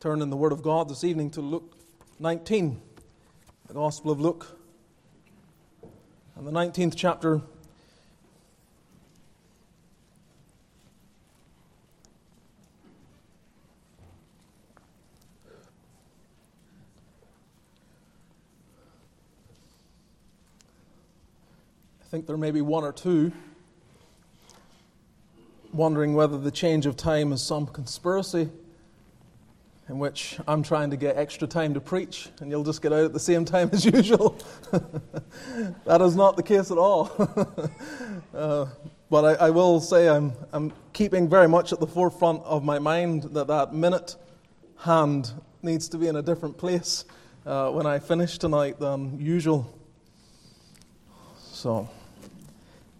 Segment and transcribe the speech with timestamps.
[0.00, 1.76] turn in the Word of God this evening to Luke
[2.20, 2.80] 19,
[3.66, 4.46] the Gospel of Luke,
[6.36, 7.42] and the 19th chapter.
[22.00, 23.32] I think there may be one or two
[25.74, 28.48] wondering whether the change of time is some conspiracy
[29.90, 33.06] in which I'm trying to get extra time to preach and you'll just get out
[33.06, 34.38] at the same time as usual.
[35.84, 37.10] that is not the case at all.
[38.34, 38.66] uh,
[39.10, 42.78] but I, I, will say I'm, I'm keeping very much at the forefront of my
[42.78, 44.14] mind that that minute
[44.78, 47.04] hand needs to be in a different place
[47.44, 49.76] uh, when I finish tonight than usual.
[51.36, 51.88] So,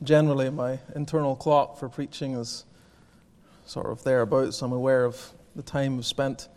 [0.02, 2.64] generally, my internal clock for preaching is
[3.64, 4.60] sort of thereabouts.
[4.60, 6.48] I'm aware of the time spent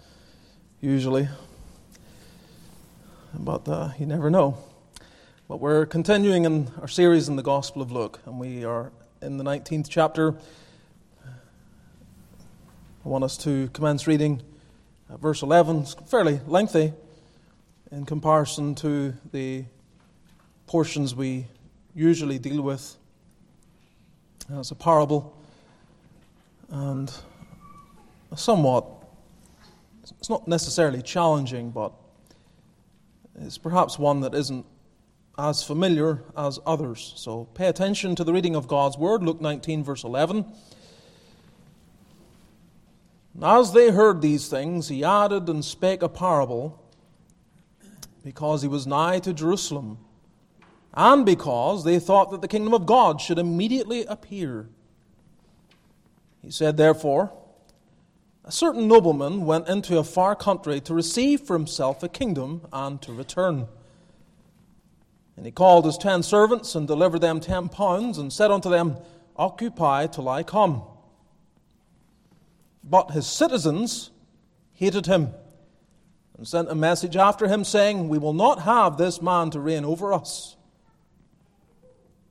[0.84, 1.30] usually.
[3.34, 4.58] But uh, you never know.
[5.48, 9.38] But we're continuing in our series in the Gospel of Luke, and we are in
[9.38, 10.36] the 19th chapter.
[11.26, 14.42] I want us to commence reading
[15.10, 15.84] uh, verse 11.
[15.84, 16.92] It's fairly lengthy
[17.90, 19.64] in comparison to the
[20.68, 21.48] portions we
[21.96, 22.98] usually deal with
[24.50, 25.34] It's a parable,
[26.70, 27.10] and
[28.36, 28.93] somewhat
[30.12, 31.94] it's not necessarily challenging, but
[33.40, 34.66] it's perhaps one that isn't
[35.38, 37.14] as familiar as others.
[37.16, 40.46] So pay attention to the reading of God's Word, Luke 19, verse 11.
[43.42, 46.80] As they heard these things, he added and spake a parable,
[48.24, 49.98] because he was nigh to Jerusalem,
[50.94, 54.68] and because they thought that the kingdom of God should immediately appear.
[56.44, 57.34] He said, therefore,
[58.46, 63.02] a certain nobleman went into a far country to receive for himself a kingdom and
[63.02, 63.68] to return.
[65.38, 68.98] And he called his ten servants and delivered them ten pounds and said unto them,
[69.36, 70.84] Occupy till I come.
[72.84, 74.12] But his citizens
[74.74, 75.30] hated him
[76.38, 79.86] and sent a message after him, saying, We will not have this man to reign
[79.86, 80.58] over us.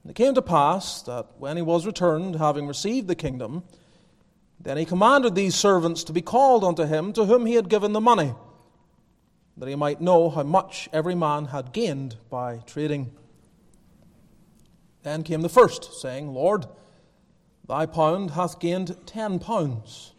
[0.02, 3.64] And it came to pass that when he was returned, having received the kingdom,
[4.62, 7.92] then he commanded these servants to be called unto him to whom he had given
[7.92, 8.34] the money,
[9.56, 13.12] that he might know how much every man had gained by trading.
[15.02, 16.66] Then came the first, saying, Lord,
[17.68, 20.12] thy pound hath gained ten pounds.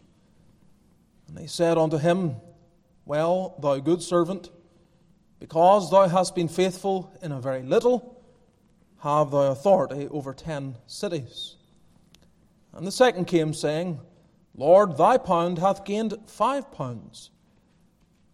[1.28, 2.36] And he said unto him,
[3.06, 4.50] Well, thou good servant,
[5.40, 8.22] because thou hast been faithful in a very little,
[8.98, 11.56] have thou authority over ten cities.
[12.74, 14.00] And the second came, saying,
[14.56, 17.30] Lord, thy pound hath gained five pounds.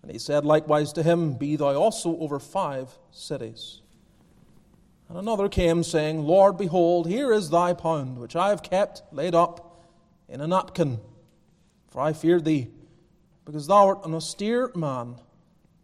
[0.02, 3.80] And he said likewise to him, Be thou also over five cities.
[5.08, 9.34] And another came, saying, Lord, behold, here is thy pound, which I have kept laid
[9.34, 9.82] up
[10.28, 11.00] in a napkin.
[11.88, 12.70] For I feared thee,
[13.44, 15.16] because thou art an austere man.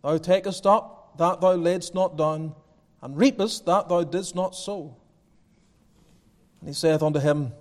[0.02, 2.54] Thou takest up that thou laidst not down,
[3.02, 4.96] and reapest that thou didst not sow.
[6.60, 7.52] And he saith unto him,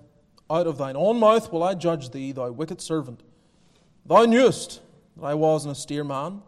[0.50, 3.23] out of thine own mouth will I judge thee, thou wicked servant.
[4.06, 4.81] Thou knewest
[5.17, 6.41] that I was an austere man,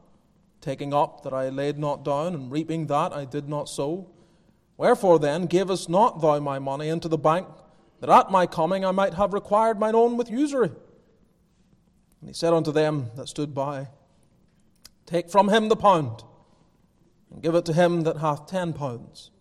[0.62, 4.10] taking up that I laid not down, and reaping that I did not sow.
[4.76, 7.48] Wherefore then gavest not thou my money into the bank,
[8.00, 10.72] that at my coming I might have required mine own with usury?
[12.22, 13.88] And he said unto them that stood by,
[15.06, 16.24] Take from him the pound,
[17.32, 19.32] and give it to him that hath ten pounds.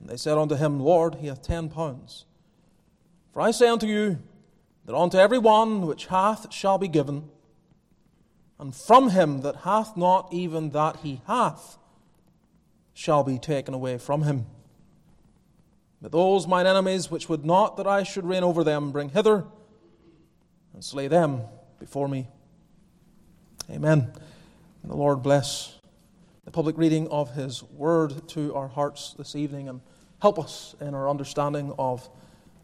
[0.00, 2.24] And they said unto him, Lord, he hath ten pounds.
[3.32, 4.18] For I say unto you,
[4.86, 7.28] that unto every one which hath shall be given,
[8.58, 11.78] and from him that hath not even that he hath
[12.92, 14.46] shall be taken away from him.
[16.02, 19.44] But those mine enemies which would not that I should reign over them, bring hither
[20.72, 21.42] and slay them
[21.78, 22.28] before me.
[23.70, 24.12] Amen.
[24.82, 25.78] And the Lord bless
[26.44, 29.80] the public reading of his word to our hearts this evening and
[30.20, 32.08] help us in our understanding of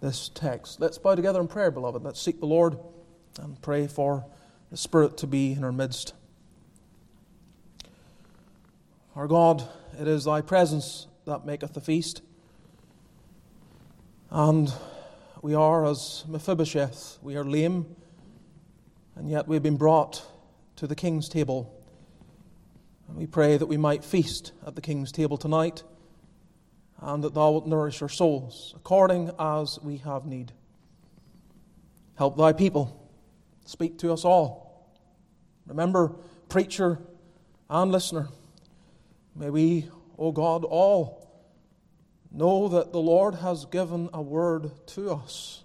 [0.00, 0.80] this text.
[0.80, 2.02] Let's bow together in prayer, beloved.
[2.02, 2.78] Let's seek the Lord
[3.40, 4.26] and pray for
[4.70, 6.14] the Spirit to be in our midst.
[9.14, 9.66] Our God,
[9.98, 12.22] it is thy presence that maketh the feast.
[14.30, 14.72] And
[15.40, 17.96] we are as Mephibosheth, we are lame,
[19.14, 20.26] and yet we have been brought
[20.76, 21.72] to the king's table.
[23.08, 25.82] And we pray that we might feast at the king's table tonight
[27.06, 30.50] and that thou wilt nourish our souls according as we have need.
[32.16, 33.08] Help thy people.
[33.64, 34.90] Speak to us all.
[35.68, 36.16] Remember
[36.48, 36.98] preacher
[37.70, 38.28] and listener,
[39.36, 39.88] may we,
[40.18, 41.30] O God, all
[42.32, 45.62] know that the Lord has given a word to us,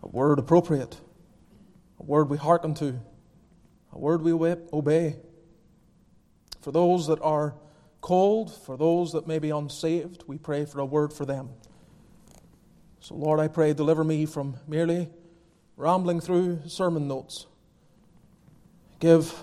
[0.00, 1.00] a word appropriate,
[1.98, 3.00] a word we hearken to,
[3.92, 5.16] a word we obey.
[6.60, 7.54] For those that are
[8.00, 11.50] cold, for those that may be unsaved, we pray for a word for them.
[13.00, 15.08] So, Lord, I pray, deliver me from merely
[15.76, 17.46] rambling through sermon notes.
[18.98, 19.34] Give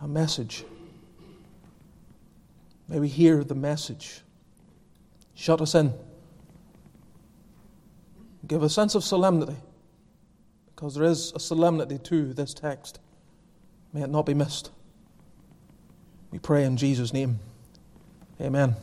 [0.00, 0.64] a message.
[2.88, 4.22] May we hear the message.
[5.34, 5.92] Shut us in.
[8.46, 9.56] Give a sense of solemnity,
[10.74, 12.98] because there is a solemnity to this text.
[13.92, 14.70] May it not be missed.
[16.32, 17.38] We pray in Jesus' name.
[18.40, 18.74] Amen.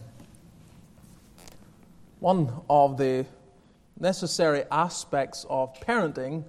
[2.20, 3.26] One of the
[4.00, 6.44] necessary aspects of parenting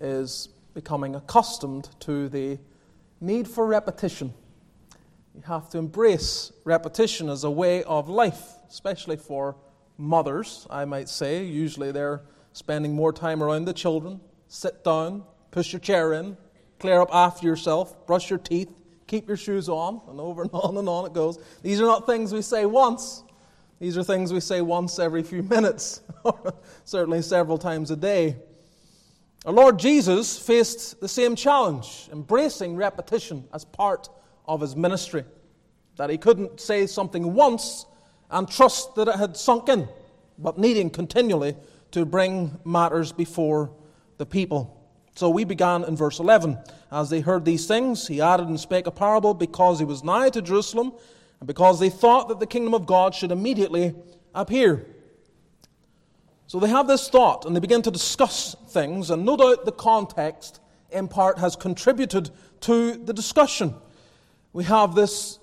[0.00, 2.58] is becoming accustomed to the
[3.20, 4.32] need for repetition.
[5.34, 9.56] You have to embrace repetition as a way of life, especially for
[9.98, 11.44] mothers, I might say.
[11.44, 12.22] Usually they're
[12.54, 14.22] spending more time around the children.
[14.48, 16.38] Sit down, push your chair in,
[16.78, 18.70] clear up after yourself, brush your teeth,
[19.10, 21.38] keep your shoes on, and over and on and on it goes.
[21.62, 23.24] These are not things we say once.
[23.80, 26.54] These are things we say once every few minutes, or
[26.84, 28.36] certainly several times a day.
[29.44, 34.08] Our Lord Jesus faced the same challenge, embracing repetition as part
[34.46, 35.24] of his ministry.
[35.96, 37.86] That he couldn't say something once
[38.30, 39.88] and trust that it had sunk in,
[40.38, 41.56] but needing continually
[41.90, 43.72] to bring matters before
[44.18, 44.79] the people.
[45.14, 46.58] So we began in verse 11.
[46.90, 50.30] As they heard these things, he added and spake a parable because he was nigh
[50.30, 50.92] to Jerusalem,
[51.40, 53.94] and because they thought that the kingdom of God should immediately
[54.34, 54.86] appear.
[56.46, 59.72] So they have this thought, and they begin to discuss things, and no doubt the
[59.72, 60.60] context,
[60.90, 62.30] in part, has contributed
[62.62, 63.74] to the discussion.
[64.52, 65.38] We have this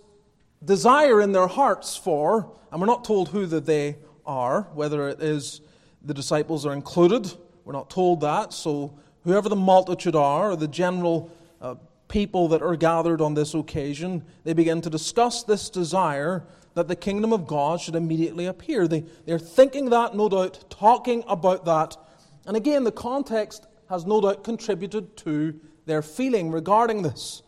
[0.64, 5.22] desire in their hearts for, and we're not told who the they are, whether it
[5.22, 5.62] is
[6.02, 7.32] the disciples are included.
[7.64, 11.30] We're not told that, so whoever the multitude are, or the general
[11.62, 11.76] uh,
[12.08, 16.46] people that are gathered on this occasion, they begin to discuss this desire
[16.76, 18.88] that the kingdom of God should immediately appear.
[18.88, 21.98] They, they're thinking that, no doubt, talking about that.
[22.46, 27.42] And again, the context has no doubt contributed to their feeling regarding this.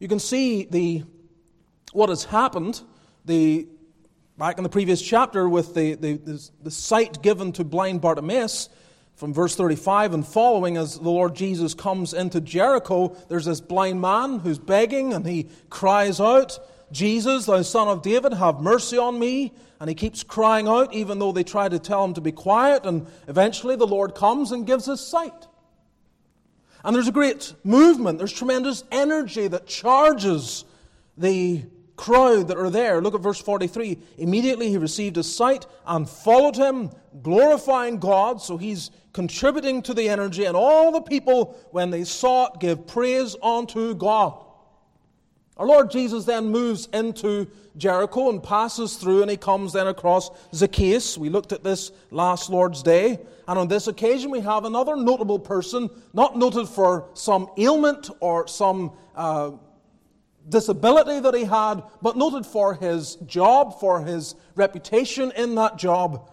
[0.00, 1.04] You can see the,
[1.94, 2.82] what has happened
[3.24, 3.68] the,
[4.36, 8.68] back in the previous chapter with the, the, the, the sight given to blind Bartimaeus
[9.22, 14.00] from verse 35 and following, as the Lord Jesus comes into Jericho, there's this blind
[14.00, 16.58] man who's begging and he cries out,
[16.90, 19.52] Jesus, thou son of David, have mercy on me.
[19.78, 22.84] And he keeps crying out, even though they try to tell him to be quiet.
[22.84, 25.46] And eventually the Lord comes and gives us sight.
[26.84, 30.64] And there's a great movement, there's tremendous energy that charges
[31.16, 31.62] the
[32.02, 33.00] crowd that are there.
[33.00, 33.96] Look at verse 43.
[34.18, 36.90] Immediately he received his sight and followed him,
[37.22, 38.42] glorifying God.
[38.42, 42.88] So he's contributing to the energy, and all the people, when they saw it, give
[42.88, 44.34] praise unto God.
[45.56, 50.30] Our Lord Jesus then moves into Jericho and passes through, and he comes then across
[50.52, 51.16] Zacchaeus.
[51.16, 53.20] We looked at this last Lord's Day.
[53.46, 58.48] And on this occasion, we have another notable person, not noted for some ailment or
[58.48, 59.52] some uh,
[60.48, 66.28] disability that he had, but noted for his job, for his reputation in that job.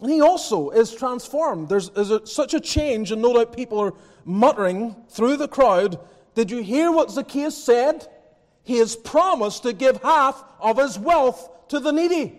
[0.00, 1.68] And he also is transformed.
[1.68, 3.94] There's, there's a, such a change, and no doubt people are
[4.24, 5.98] muttering through the crowd
[6.34, 8.08] Did you hear what Zacchaeus said?
[8.62, 12.38] He has promised to give half of his wealth to the needy.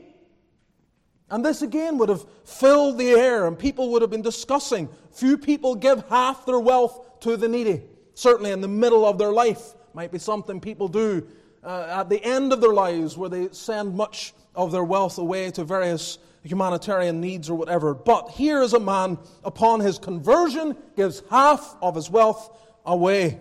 [1.30, 4.90] And this again would have filled the air, and people would have been discussing.
[5.12, 7.84] Few people give half their wealth to the needy.
[8.14, 11.28] Certainly in the middle of their life, might be something people do
[11.64, 15.52] uh, at the end of their lives where they send much of their wealth away
[15.52, 17.94] to various humanitarian needs or whatever.
[17.94, 23.40] But here is a man, upon his conversion, gives half of his wealth away.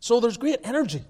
[0.00, 1.04] So there's great energy.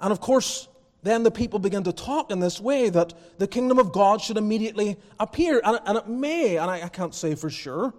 [0.00, 0.68] And of course,
[1.02, 4.36] then the people begin to talk in this way that the kingdom of God should
[4.36, 5.60] immediately appear.
[5.64, 7.94] And, and it may, and I, I can't say for sure,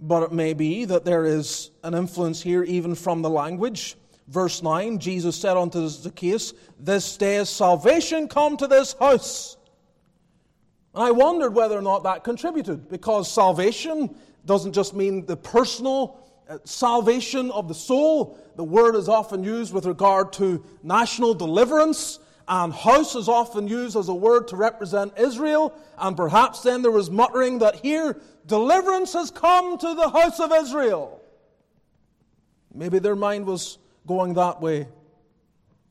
[0.00, 3.96] but it may be that there is an influence here even from the language.
[4.30, 9.56] Verse 9 Jesus said unto Zacchaeus, This day is salvation come to this house.
[10.94, 14.14] And I wondered whether or not that contributed, because salvation
[14.46, 18.38] doesn't just mean the personal uh, salvation of the soul.
[18.54, 23.96] The word is often used with regard to national deliverance, and house is often used
[23.96, 25.74] as a word to represent Israel.
[25.98, 30.52] And perhaps then there was muttering that here, deliverance has come to the house of
[30.52, 31.20] Israel.
[32.72, 34.88] Maybe their mind was going that way.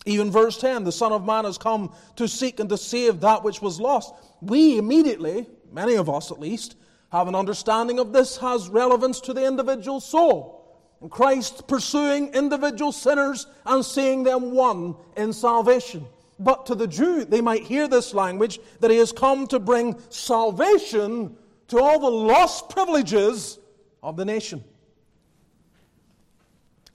[0.05, 3.43] Even verse 10 the Son of Man has come to seek and to save that
[3.43, 4.13] which was lost.
[4.41, 6.75] We immediately, many of us at least,
[7.11, 10.55] have an understanding of this has relevance to the individual soul.
[11.01, 16.05] And Christ pursuing individual sinners and seeing them one in salvation.
[16.39, 19.99] But to the Jew, they might hear this language that he has come to bring
[20.09, 21.35] salvation
[21.67, 23.59] to all the lost privileges
[24.01, 24.63] of the nation.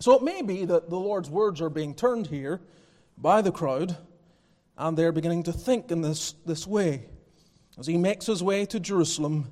[0.05, 2.61] So it may be that the Lord's words are being turned here
[3.17, 3.97] by the crowd,
[4.77, 7.07] and they're beginning to think in this, this way.
[7.79, 9.51] As he makes his way to Jerusalem,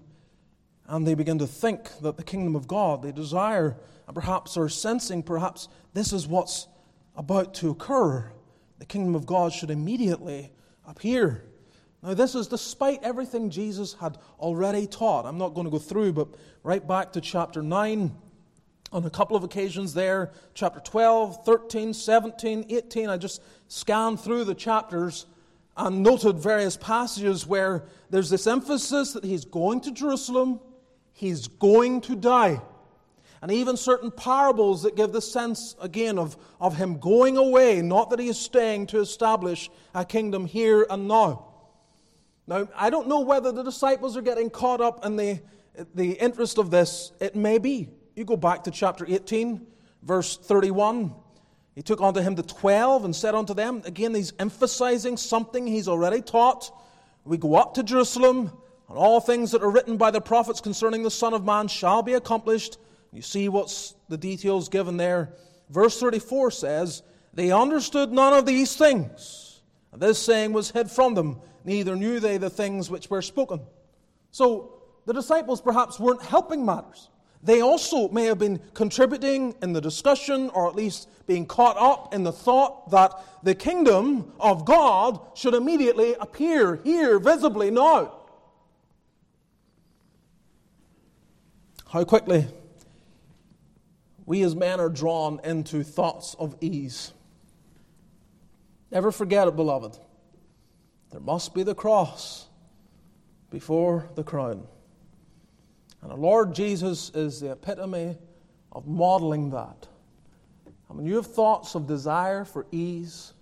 [0.87, 4.69] and they begin to think that the kingdom of God, they desire, and perhaps are
[4.69, 6.69] sensing, perhaps this is what's
[7.17, 8.31] about to occur.
[8.79, 10.53] The kingdom of God should immediately
[10.87, 11.45] appear.
[12.03, 15.25] Now, this is despite everything Jesus had already taught.
[15.25, 16.29] I'm not going to go through, but
[16.63, 18.15] right back to chapter 9,
[18.93, 24.45] on a couple of occasions there, chapter 12, 13, 17, 18, I just scanned through
[24.45, 25.27] the chapters
[25.77, 30.61] and noted various passages where there's this emphasis that he's going to Jerusalem,
[31.15, 32.61] he's going to die.
[33.41, 38.11] And even certain parables that give the sense, again, of, of him going away, not
[38.11, 41.47] that he is staying to establish a kingdom here and now.
[42.47, 45.41] Now, I don't know whether the disciples are getting caught up in the,
[45.95, 47.13] the interest of this.
[47.19, 47.89] It may be.
[48.15, 49.67] You go back to chapter 18,
[50.03, 51.15] verse 31.
[51.75, 55.89] He took unto him the twelve and said unto them, again, he's emphasizing something he's
[55.89, 56.71] already taught.
[57.25, 58.53] We go up to Jerusalem,
[58.89, 62.03] and all things that are written by the prophets concerning the Son of Man shall
[62.03, 62.77] be accomplished.
[63.13, 65.33] You see what's the details given there.
[65.71, 67.03] Verse 34 says,
[67.33, 69.63] They understood none of these things.
[69.93, 73.61] And this saying was hid from them neither knew they the things which were spoken.
[74.31, 77.09] So the disciples perhaps weren't helping matters.
[77.43, 82.15] They also may have been contributing in the discussion, or at least being caught up
[82.15, 88.13] in the thought that the kingdom of God should immediately appear here visibly now.
[91.89, 92.47] How quickly
[94.25, 97.13] we as men are drawn into thoughts of ease.
[98.91, 99.99] Never forget it, beloved.
[101.11, 102.47] There must be the cross
[103.51, 104.67] before the crown.
[106.03, 108.19] And the Lord Jesus is the epitome
[108.73, 109.87] of modeling that.
[110.89, 113.33] And when you have thoughts of desire for ease,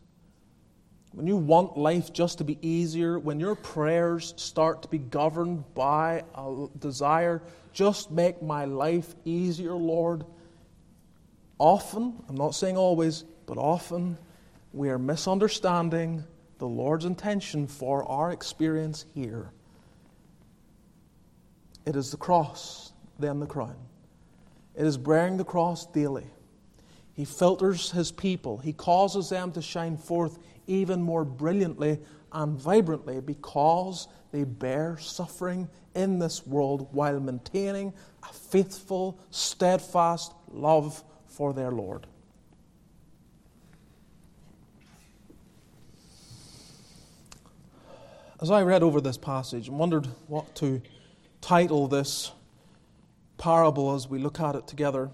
[1.12, 5.64] when you want life just to be easier, when your prayers start to be governed
[5.74, 10.24] by a desire, just make my life easier, Lord,
[11.58, 14.18] often, I'm not saying always, but often,
[14.72, 16.22] we are misunderstanding
[16.58, 19.50] the Lord's intention for our experience here.
[21.86, 23.76] It is the cross, then the crown.
[24.74, 26.26] It is bearing the cross daily.
[27.14, 31.98] He filters his people, he causes them to shine forth even more brilliantly
[32.32, 41.02] and vibrantly because they bear suffering in this world while maintaining a faithful, steadfast love
[41.26, 42.06] for their Lord.
[48.40, 50.80] As I read over this passage and wondered what to
[51.40, 52.32] title this
[53.38, 55.10] parable as we look at it together,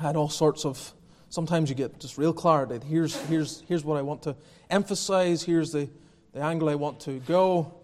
[0.00, 0.92] had all sorts of.
[1.28, 2.78] Sometimes you get just real clarity.
[2.86, 4.36] Here's, here's, here's what I want to
[4.68, 5.88] emphasize, here's the,
[6.32, 7.74] the angle I want to go.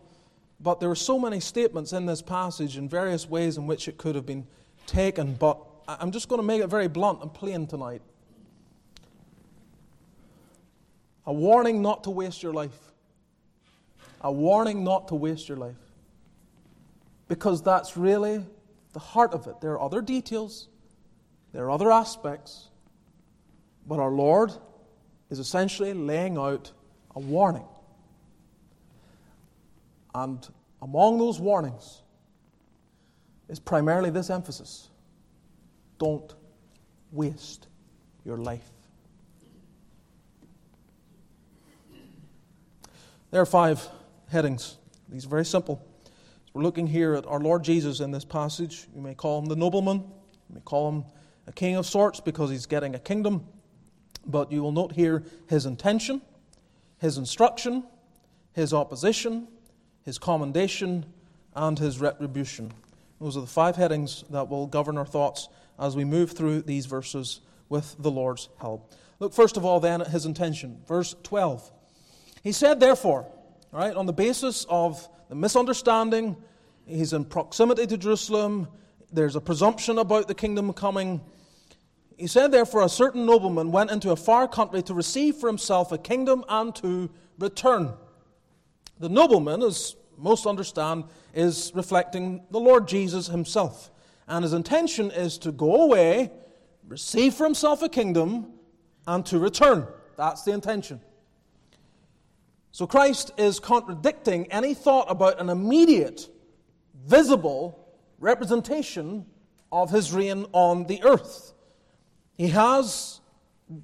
[0.61, 3.97] But there are so many statements in this passage in various ways in which it
[3.97, 4.47] could have been
[4.87, 5.35] taken.
[5.35, 8.03] But I'm just going to make it very blunt and plain tonight.
[11.25, 12.89] A warning not to waste your life
[14.21, 15.77] a warning not to waste your life.
[17.29, 18.45] Because that's really
[18.93, 19.61] the heart of it.
[19.61, 20.69] There are other details,
[21.53, 22.69] there are other aspects,
[23.87, 24.53] but our Lord
[25.31, 26.73] is essentially laying out
[27.15, 27.67] a warning.
[30.15, 30.47] And
[30.81, 32.03] among those warnings
[33.49, 34.89] is primarily this emphasis
[35.99, 36.35] don't
[37.11, 37.67] waste
[38.25, 38.71] your life.
[43.31, 43.87] There are five
[44.29, 44.79] headings.
[45.09, 45.85] These are very simple.
[46.59, 48.89] We're looking here at our Lord Jesus in this passage.
[48.93, 51.05] You may call him the nobleman, you may call him
[51.47, 53.47] a king of sorts because he's getting a kingdom.
[54.27, 56.21] But you will note here his intention,
[56.99, 57.85] his instruction,
[58.55, 59.47] his opposition,
[60.03, 61.07] his commendation,
[61.55, 62.73] and his retribution.
[63.21, 65.49] Those are the five headings that will govern our thoughts
[65.79, 68.93] as we move through these verses with the Lord's help.
[69.21, 70.83] Look first of all then at his intention.
[70.89, 71.71] Verse 12.
[72.43, 73.31] He said, Therefore,
[73.71, 73.95] right?
[73.95, 76.37] On the basis of the misunderstanding,
[76.87, 78.69] he's in proximity to Jerusalem.
[79.13, 81.21] There's a presumption about the kingdom coming.
[82.17, 85.93] He said, Therefore, a certain nobleman went into a far country to receive for himself
[85.93, 87.93] a kingdom and to return.
[88.99, 91.05] The nobleman, as most understand,
[91.35, 93.91] is reflecting the Lord Jesus himself.
[94.27, 96.33] And his intention is to go away,
[96.87, 98.53] receive for himself a kingdom,
[99.07, 99.87] and to return.
[100.17, 101.01] That's the intention.
[102.71, 106.29] So Christ is contradicting any thought about an immediate,
[107.05, 109.27] visible representation
[109.73, 111.53] of his reign on the earth.
[112.37, 113.21] He has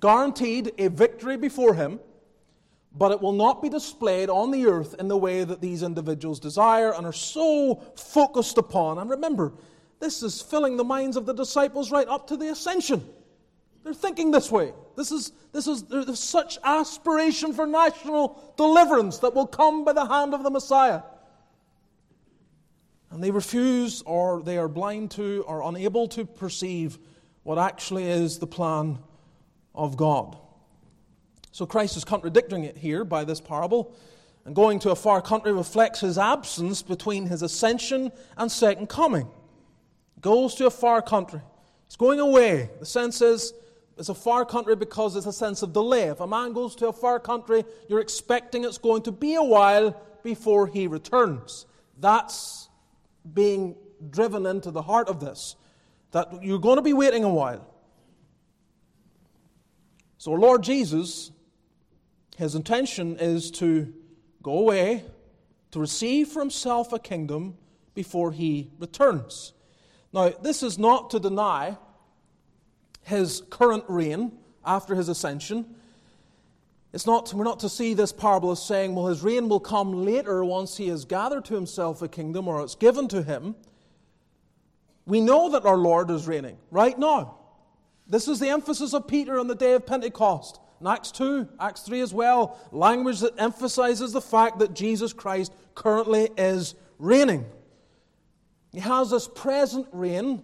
[0.00, 2.00] guaranteed a victory before him,
[2.96, 6.38] but it will not be displayed on the earth in the way that these individuals
[6.38, 8.98] desire and are so focused upon.
[8.98, 9.52] And remember,
[9.98, 13.04] this is filling the minds of the disciples right up to the ascension.
[13.82, 14.72] They're thinking this way.
[14.96, 20.06] This is, this is there's such aspiration for national deliverance that will come by the
[20.06, 21.02] hand of the Messiah.
[23.10, 26.98] And they refuse, or they are blind to, or unable to perceive
[27.44, 28.98] what actually is the plan
[29.74, 30.36] of God.
[31.52, 33.94] So Christ is contradicting it here by this parable.
[34.44, 39.28] And going to a far country reflects his absence between his ascension and second coming.
[40.20, 41.40] Goes to a far country.
[41.86, 42.70] He's going away.
[42.80, 43.54] The sense is
[43.96, 46.04] it's a far country because it's a sense of delay.
[46.04, 49.42] If a man goes to a far country, you're expecting it's going to be a
[49.42, 51.66] while before he returns.
[51.98, 52.68] That's
[53.32, 53.76] being
[54.10, 55.56] driven into the heart of this
[56.10, 57.68] that you're going to be waiting a while.
[60.18, 61.32] So, Lord Jesus,
[62.36, 63.92] his intention is to
[64.42, 65.04] go away,
[65.72, 67.58] to receive for himself a kingdom
[67.94, 69.52] before he returns.
[70.12, 71.76] Now, this is not to deny
[73.04, 74.32] his current reign
[74.64, 75.74] after his ascension.
[76.92, 80.04] It's not, we're not to see this parable as saying, well, his reign will come
[80.04, 83.56] later once he has gathered to himself a kingdom or it's given to him.
[85.06, 87.36] We know that our Lord is reigning right now.
[88.06, 90.60] This is the emphasis of Peter on the day of Pentecost.
[90.80, 95.52] In Acts 2, Acts 3 as well, language that emphasizes the fact that Jesus Christ
[95.74, 97.46] currently is reigning.
[98.72, 100.42] He has this present reign.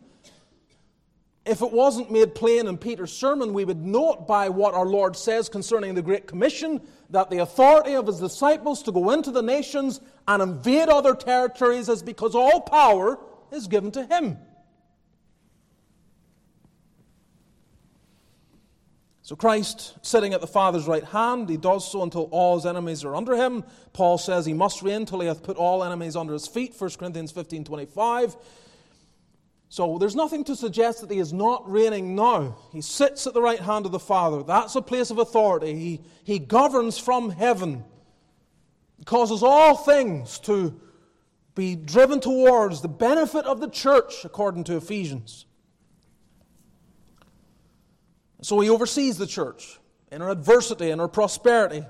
[1.46, 5.16] If it wasn't made plain in Peter's sermon, we would note by what our Lord
[5.16, 9.42] says concerning the Great Commission that the authority of his disciples to go into the
[9.42, 13.18] nations and invade other territories is because all power
[13.52, 14.36] is given to him.
[19.22, 23.04] So, Christ sitting at the Father's right hand, he does so until all his enemies
[23.04, 23.62] are under him.
[23.92, 26.90] Paul says he must reign till he hath put all enemies under his feet, 1
[26.98, 28.36] Corinthians 15 25.
[29.72, 32.58] So, there's nothing to suggest that he is not reigning now.
[32.72, 34.42] He sits at the right hand of the Father.
[34.42, 35.74] That's a place of authority.
[35.74, 37.84] He, he governs from heaven,
[38.98, 40.78] he causes all things to
[41.54, 45.46] be driven towards the benefit of the church, according to Ephesians.
[48.42, 49.78] So he oversees the church
[50.10, 51.84] in her adversity and her prosperity.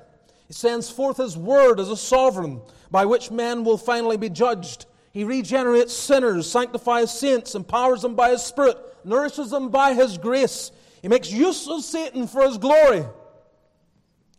[0.46, 4.86] He sends forth his word as a sovereign by which men will finally be judged.
[5.12, 10.70] He regenerates sinners, sanctifies saints, empowers them by his spirit, nourishes them by his grace.
[11.02, 13.04] He makes use of Satan for his glory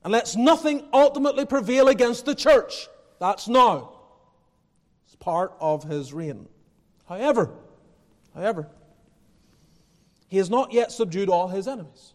[0.03, 2.87] and lets nothing ultimately prevail against the church.
[3.19, 3.93] That's now.
[5.05, 6.47] It's part of his reign.
[7.05, 7.51] However,
[8.33, 8.69] however,
[10.27, 12.13] he has not yet subdued all his enemies.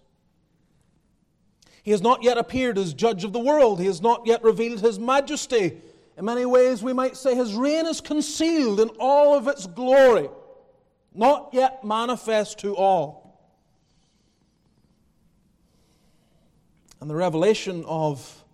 [1.83, 3.79] He has not yet appeared as judge of the world.
[3.79, 5.81] He has not yet revealed his majesty.
[6.16, 10.31] In many ways, we might say his reign is concealed in all of its glory,
[11.14, 13.38] not yet manifest to all.
[17.00, 18.44] And the revelation of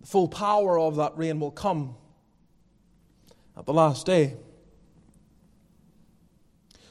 [0.00, 1.96] the full power of that reign will come
[3.56, 4.36] at the last day.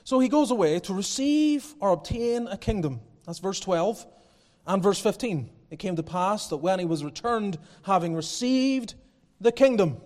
[0.04, 3.00] So he goes away to receive or obtain a kingdom.
[3.26, 4.06] That's verse 12.
[4.66, 5.50] And verse 15.
[5.70, 8.96] It came to pass that when he was returned, having received
[9.42, 9.98] the kingdom.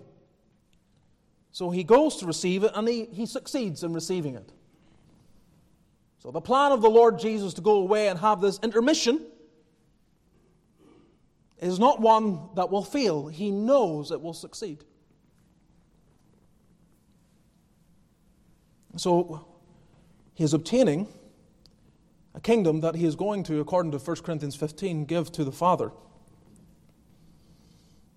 [1.52, 4.50] So he goes to receive it and he, he succeeds in receiving it.
[6.18, 9.26] So the plan of the Lord Jesus to go away and have this intermission
[11.60, 13.28] is not one that will fail.
[13.28, 14.84] He knows it will succeed.
[18.96, 19.46] So
[20.34, 21.06] he is obtaining
[22.34, 25.52] a kingdom that he is going to, according to 1 Corinthians 15, give to the
[25.52, 25.90] Father.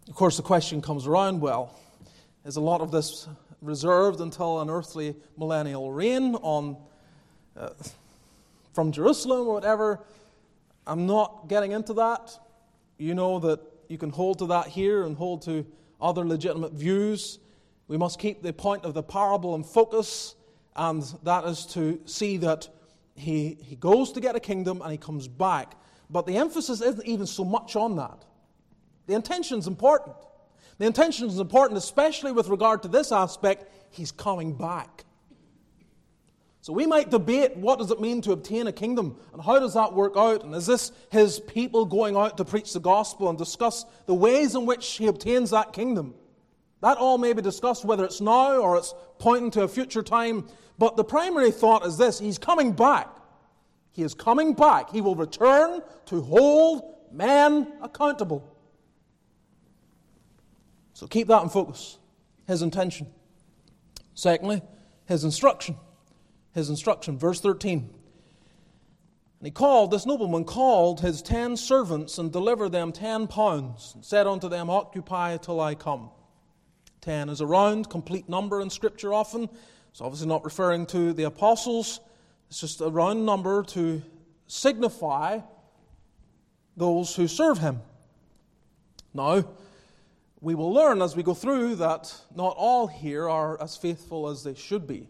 [0.07, 1.77] Of course, the question comes around well,
[2.45, 3.27] is a lot of this
[3.61, 6.77] reserved until an earthly millennial reign on,
[7.57, 7.69] uh,
[8.73, 9.99] from Jerusalem or whatever?
[10.85, 12.37] I'm not getting into that.
[12.97, 15.65] You know that you can hold to that here and hold to
[15.99, 17.39] other legitimate views.
[17.87, 20.35] We must keep the point of the parable in focus
[20.75, 22.67] and that is to see that
[23.15, 25.75] he, he goes to get a kingdom and he comes back.
[26.09, 28.25] But the emphasis isn't even so much on that.
[29.07, 30.15] The intention is important.
[30.77, 33.71] The intention is important, especially with regard to this aspect.
[33.89, 35.05] He's coming back.
[36.61, 39.75] So we might debate what does it mean to obtain a kingdom and how does
[39.75, 40.43] that work out?
[40.43, 44.55] And is this his people going out to preach the gospel and discuss the ways
[44.55, 46.15] in which he obtains that kingdom?
[46.85, 50.47] That all may be discussed whether it's now or it's pointing to a future time.
[50.77, 53.09] But the primary thought is this He's coming back.
[53.91, 54.91] He is coming back.
[54.91, 58.55] He will return to hold man accountable.
[60.93, 61.97] So keep that in focus.
[62.45, 63.07] His intention.
[64.13, 64.61] Secondly,
[65.07, 65.77] his instruction.
[66.53, 67.17] His instruction.
[67.17, 67.79] Verse 13.
[69.39, 74.05] And he called, this nobleman called his ten servants and delivered them ten pounds, and
[74.05, 76.11] said unto them, Occupy till I come.
[77.05, 79.47] Ten is a round, complete number in Scripture often.
[79.91, 81.99] It's obviously not referring to the apostles,
[82.49, 84.01] it's just a round number to
[84.47, 85.41] signify
[86.75, 87.81] those who serve him.
[89.13, 89.47] Now,
[90.41, 94.43] we will learn as we go through that not all here are as faithful as
[94.43, 95.07] they should be.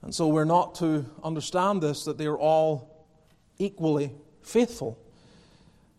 [0.00, 3.06] And so we're not to understand this that they're all
[3.58, 4.98] equally faithful.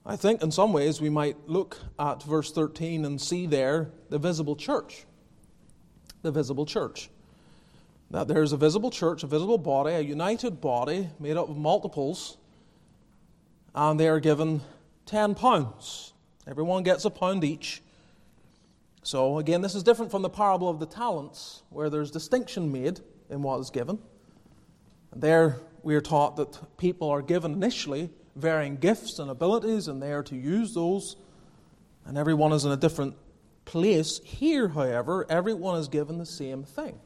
[0.08, 4.18] I think in some ways we might look at verse 13 and see there the
[4.18, 5.06] visible church.
[6.24, 7.10] The visible church
[8.12, 12.38] that there's a visible church, a visible body, a united body made up of multiples,
[13.76, 14.62] and they are given
[15.06, 16.14] 10 pounds.
[16.48, 17.82] Everyone gets a pound each.
[19.04, 23.00] So, again, this is different from the parable of the talents, where there's distinction made
[23.30, 24.00] in what is given.
[25.12, 30.02] And there we are taught that people are given initially varying gifts and abilities, and
[30.02, 31.16] they are to use those,
[32.06, 33.16] and everyone is in a different
[33.66, 34.20] place.
[34.24, 37.00] Here, however, everyone is given the same thing.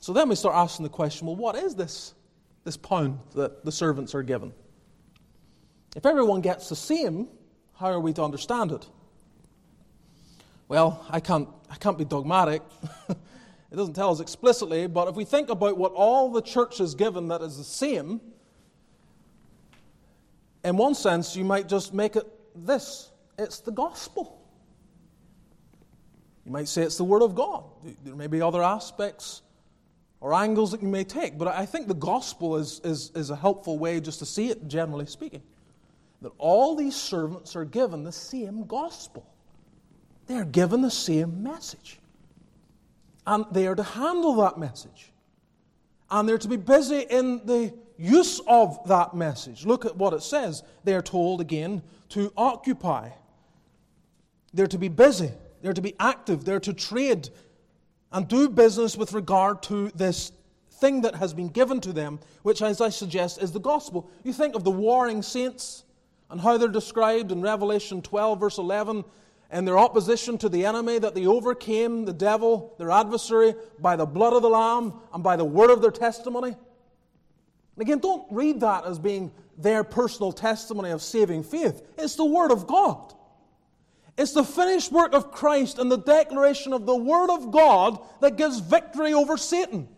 [0.00, 2.14] So then we start asking the question well, what is this,
[2.64, 4.52] this pound that the servants are given?
[5.94, 7.28] If everyone gets the same,
[7.74, 8.88] how are we to understand it?
[10.68, 12.62] Well, I can't, I can't be dogmatic.
[13.70, 16.94] it doesn't tell us explicitly, but if we think about what all the church is
[16.94, 18.20] given that is the same,
[20.64, 24.38] in one sense, you might just make it this it's the gospel.
[26.44, 27.64] You might say it's the Word of God.
[28.04, 29.42] There may be other aspects
[30.20, 31.38] or angles that you may take.
[31.38, 34.68] But I think the gospel is, is, is a helpful way just to see it,
[34.68, 35.42] generally speaking.
[36.22, 39.26] That all these servants are given the same gospel,
[40.26, 41.99] they are given the same message.
[43.26, 45.12] And they are to handle that message.
[46.10, 49.66] And they're to be busy in the use of that message.
[49.66, 50.62] Look at what it says.
[50.84, 53.10] They are told again to occupy.
[54.52, 55.30] They're to be busy.
[55.62, 56.44] They're to be active.
[56.44, 57.28] They're to trade
[58.12, 60.32] and do business with regard to this
[60.72, 64.10] thing that has been given to them, which, as I suggest, is the gospel.
[64.24, 65.84] You think of the warring saints
[66.30, 69.04] and how they're described in Revelation 12, verse 11,
[69.50, 74.06] and their opposition to the enemy, that they overcame the devil, their adversary, by the
[74.06, 76.48] blood of the Lamb and by the word of their testimony.
[76.48, 81.82] And again, don't read that as being their personal testimony of saving faith.
[81.98, 83.14] It's the Word of God.
[84.16, 88.36] It's the finished work of Christ and the declaration of the Word of God that
[88.36, 89.88] gives victory over Satan.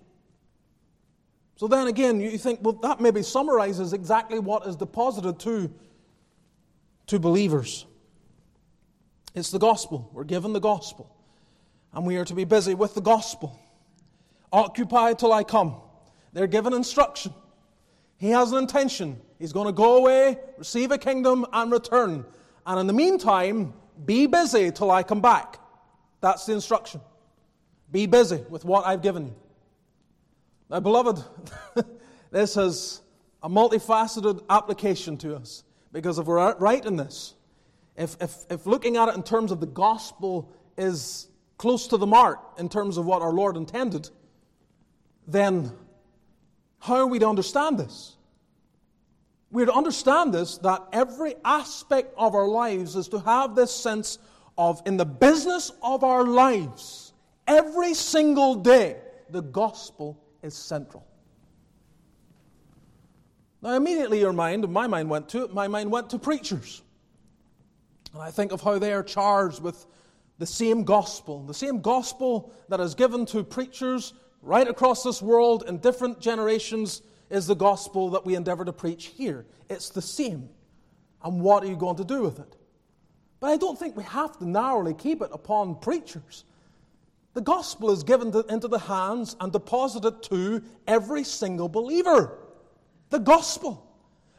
[1.57, 5.73] So then again, you think, well, that maybe summarizes exactly what is deposited to,
[7.07, 7.87] to believers.
[9.35, 10.11] It's the gospel.
[10.12, 11.14] We're given the gospel.
[11.92, 13.59] And we are to be busy with the gospel.
[14.53, 15.77] Occupy till I come.
[16.33, 17.33] They're given instruction.
[18.16, 19.21] He has an intention.
[19.38, 22.25] He's going to go away, receive a kingdom, and return.
[22.66, 25.59] And in the meantime, be busy till I come back.
[26.21, 27.01] That's the instruction.
[27.90, 29.35] Be busy with what I've given you.
[30.71, 31.23] Now, beloved,
[32.31, 33.03] this has
[33.42, 37.35] a multifaceted application to us because if we're right in this,
[37.96, 41.28] if, if, if looking at it in terms of the gospel is
[41.59, 44.09] close to the mark in terms of what our Lord intended,
[45.26, 45.72] then
[46.81, 48.16] how are we to understand this?
[49.52, 54.18] we're to understand this that every aspect of our lives is to have this sense
[54.59, 57.12] of, in the business of our lives,
[57.46, 58.96] every single day,
[59.31, 61.07] the gospel is central.
[63.61, 66.83] Now, immediately your mind, my mind went to it, my mind went to preachers.
[68.12, 69.87] And I think of how they are charged with
[70.38, 75.64] the same gospel, the same gospel that is given to preachers right across this world
[75.66, 79.46] in different generations is the gospel that we endeavor to preach here.
[79.70, 80.48] It's the same.
[81.22, 82.57] And what are you going to do with it?
[83.40, 86.44] But I don't think we have to narrowly keep it upon preachers.
[87.35, 92.38] The gospel is given to, into the hands and deposited to every single believer.
[93.11, 93.88] The gospel.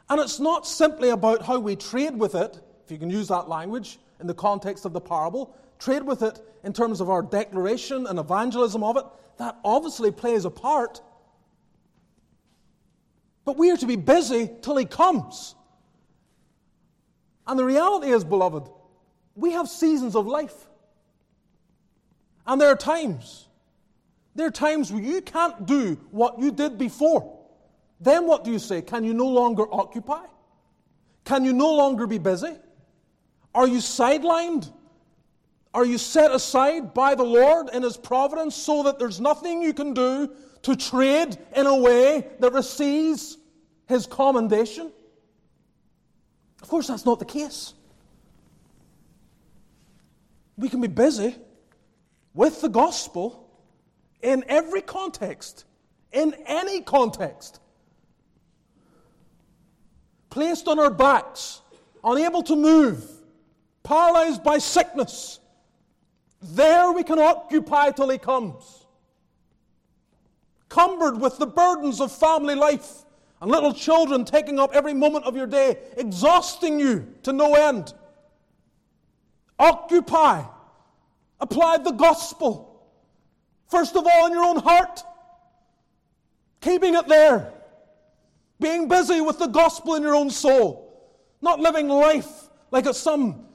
[0.10, 3.48] And it's not simply about how we trade with it, if you can use that
[3.48, 8.08] language in the context of the parable, trade with it in terms of our declaration
[8.08, 9.06] and evangelism of it.
[9.38, 11.02] That obviously plays a part.
[13.46, 15.56] But we are to be busy till He comes.
[17.46, 18.70] And the reality is, beloved,
[19.36, 20.68] we have seasons of life.
[22.46, 23.48] And there are times,
[24.36, 27.40] there are times where you can't do what you did before.
[28.00, 28.82] Then what do you say?
[28.82, 30.26] Can you no longer occupy?
[31.24, 32.54] Can you no longer be busy?
[33.56, 34.72] Are you sidelined?
[35.74, 39.74] Are you set aside by the Lord in His providence so that there's nothing you
[39.74, 40.32] can do
[40.64, 43.38] to trade in a way that receives
[43.88, 44.92] His commendation?
[46.62, 47.74] Of course, that's not the case.
[50.58, 51.36] We can be busy
[52.34, 53.50] with the gospel
[54.22, 55.66] in every context,
[56.12, 57.60] in any context.
[60.30, 61.62] Placed on our backs,
[62.04, 63.04] unable to move,
[63.84, 65.40] paralyzed by sickness.
[66.42, 68.86] There we can occupy till He comes.
[70.70, 73.04] Cumbered with the burdens of family life
[73.42, 77.94] and little children taking up every moment of your day, exhausting you to no end.
[79.60, 80.44] Occupy
[81.44, 82.88] Apply the gospel.
[83.68, 85.04] First of all, in your own heart,
[86.62, 87.52] keeping it there.
[88.62, 91.12] Being busy with the gospel in your own soul.
[91.42, 93.46] Not living life like it's some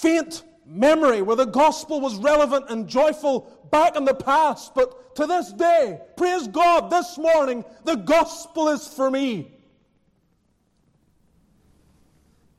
[0.00, 4.74] faint memory where the gospel was relevant and joyful back in the past.
[4.74, 9.52] But to this day, praise God, this morning, the gospel is for me.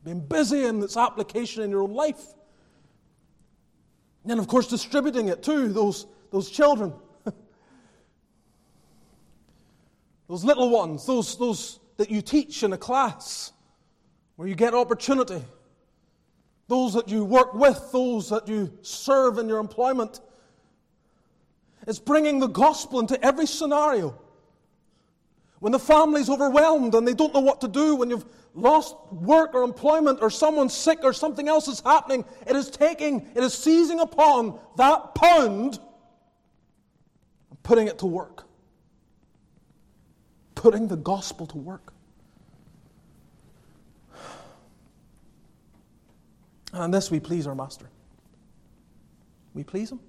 [0.04, 2.22] Being busy in its application in your own life.
[4.26, 6.94] And of course, distributing it to those, those children.
[10.28, 13.52] those little ones, those, those that you teach in a class
[14.36, 15.44] where you get opportunity.
[16.72, 20.22] Those that you work with, those that you serve in your employment.
[21.86, 24.18] It's bringing the gospel into every scenario.
[25.60, 29.54] When the family's overwhelmed and they don't know what to do, when you've lost work
[29.54, 33.54] or employment or someone's sick or something else is happening, it is taking, it is
[33.54, 35.78] seizing upon that pound
[37.50, 38.48] and putting it to work.
[40.56, 41.91] Putting the gospel to work.
[46.74, 47.90] Uh, and this we please our Master.
[49.54, 50.00] We please Him.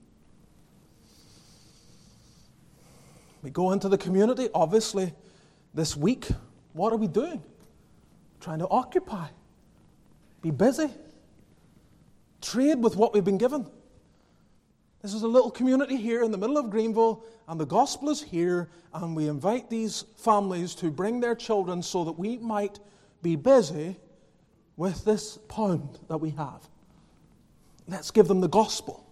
[3.43, 5.13] We go into the community, obviously,
[5.75, 6.29] this week.
[6.75, 7.43] What are we doing?
[8.43, 9.29] trying to occupy,
[10.43, 10.91] be busy,
[12.41, 13.65] trade with what we've been given.
[15.01, 18.21] This is a little community here in the middle of Greenville, and the gospel is
[18.21, 22.81] here, and we invite these families to bring their children so that we might
[23.23, 23.97] be busy
[24.77, 26.69] with this pound that we have.
[27.89, 29.07] Let's give them the gospel.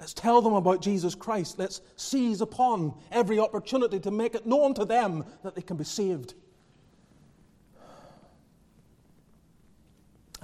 [0.00, 1.58] Let's tell them about Jesus Christ.
[1.58, 5.84] Let's seize upon every opportunity to make it known to them that they can be
[5.84, 6.34] saved.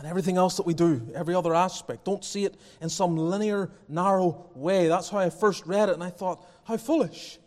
[0.00, 2.06] and everything else that we do, every other aspect.
[2.06, 4.88] Don't see it in some linear, narrow way.
[4.88, 7.38] That's how I first read it, and I thought, how foolish.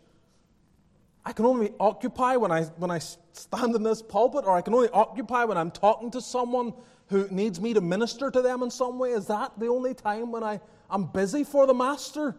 [1.24, 4.74] I can only occupy when I, when I stand in this pulpit, or I can
[4.74, 6.74] only occupy when I'm talking to someone
[7.08, 9.10] who needs me to minister to them in some way.
[9.10, 10.60] Is that the only time when I,
[10.90, 12.36] I'm busy for the Master?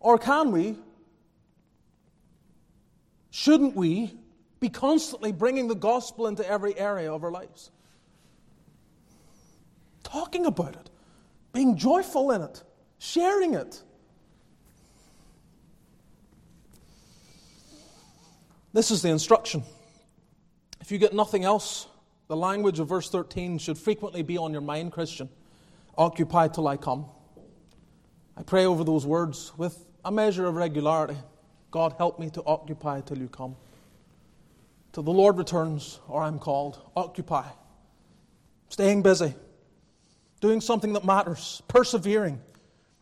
[0.00, 0.76] Or can we,
[3.30, 4.16] shouldn't we,
[4.60, 7.70] be constantly bringing the gospel into every area of our lives.
[10.02, 10.90] Talking about it,
[11.52, 12.62] being joyful in it,
[12.98, 13.82] sharing it.
[18.72, 19.62] This is the instruction.
[20.80, 21.86] If you get nothing else,
[22.28, 25.28] the language of verse 13 should frequently be on your mind, Christian.
[25.96, 27.06] Occupy till I come.
[28.36, 31.16] I pray over those words with a measure of regularity.
[31.70, 33.56] God, help me to occupy till you come
[34.92, 36.80] till the Lord returns or I'm called.
[36.96, 37.44] Occupy.
[38.68, 39.32] Staying busy.
[40.40, 41.62] Doing something that matters.
[41.68, 42.40] Persevering.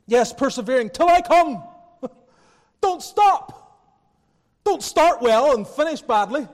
[0.07, 1.63] Yes, persevering till I come.
[2.83, 3.66] Don't stop.
[4.67, 6.49] Don't start well and finish badly.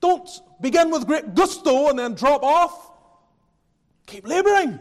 [0.00, 0.26] Don't
[0.62, 2.90] begin with great gusto and then drop off.
[4.06, 4.80] Keep laboring.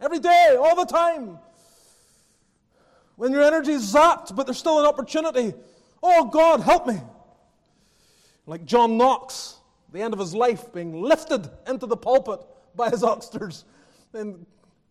[0.00, 1.38] Every day, all the time.
[3.14, 5.54] When your energy is zapped, but there's still an opportunity.
[6.02, 7.00] Oh, God, help me.
[8.46, 9.58] Like John Knox,
[9.92, 12.40] the end of his life being lifted into the pulpit
[12.74, 13.64] by his oxters
[14.14, 14.44] and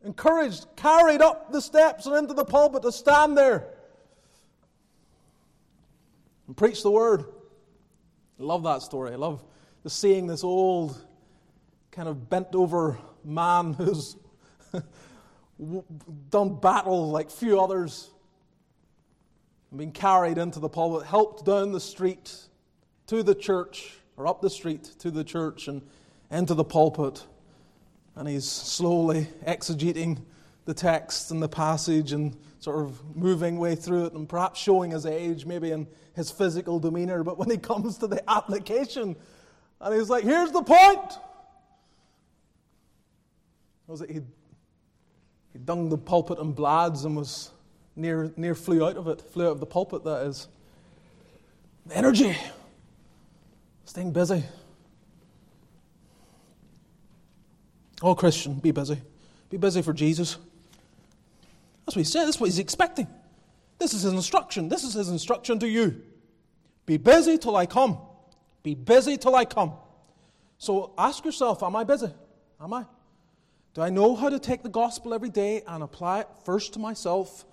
[0.06, 3.67] encouraged, carried up the steps and into the pulpit to stand there
[6.52, 7.24] and preach the word.
[8.38, 9.14] I love that story.
[9.14, 9.42] I love
[9.84, 11.02] the seeing this old,
[11.92, 14.18] kind of bent over man who's
[16.30, 18.10] done battle like few others
[19.70, 22.36] and been carried into the pulpit, helped down the street
[23.08, 25.82] to the church, or up the street to the church and
[26.32, 27.26] into the pulpit.
[28.18, 30.22] And he's slowly exegeting
[30.65, 34.91] the text and the passage and sort of moving way through it and perhaps showing
[34.91, 37.24] his age, maybe in his physical demeanor.
[37.24, 39.15] But when he comes to the application,
[39.80, 41.17] and he's like, here's the point.
[43.88, 44.21] Was it he,
[45.52, 47.52] he dung the pulpit in blads and was
[47.95, 50.47] near, near flew out of it, flew out of the pulpit, that is.
[51.91, 52.38] Energy.
[53.86, 54.43] Staying busy.
[58.02, 59.02] Oh, Christian, be busy.
[59.50, 60.38] Be busy for Jesus.
[61.91, 62.25] That's what he said.
[62.25, 63.06] That's what he's expecting.
[63.77, 64.69] This is his instruction.
[64.69, 66.01] This is his instruction to you.
[66.86, 67.97] Be busy till I come.
[68.63, 69.73] Be busy till I come.
[70.58, 72.08] So ask yourself Am I busy?
[72.62, 72.86] Am I?
[73.73, 76.80] Do I know how to take the gospel every day and apply it first to
[76.80, 77.43] myself,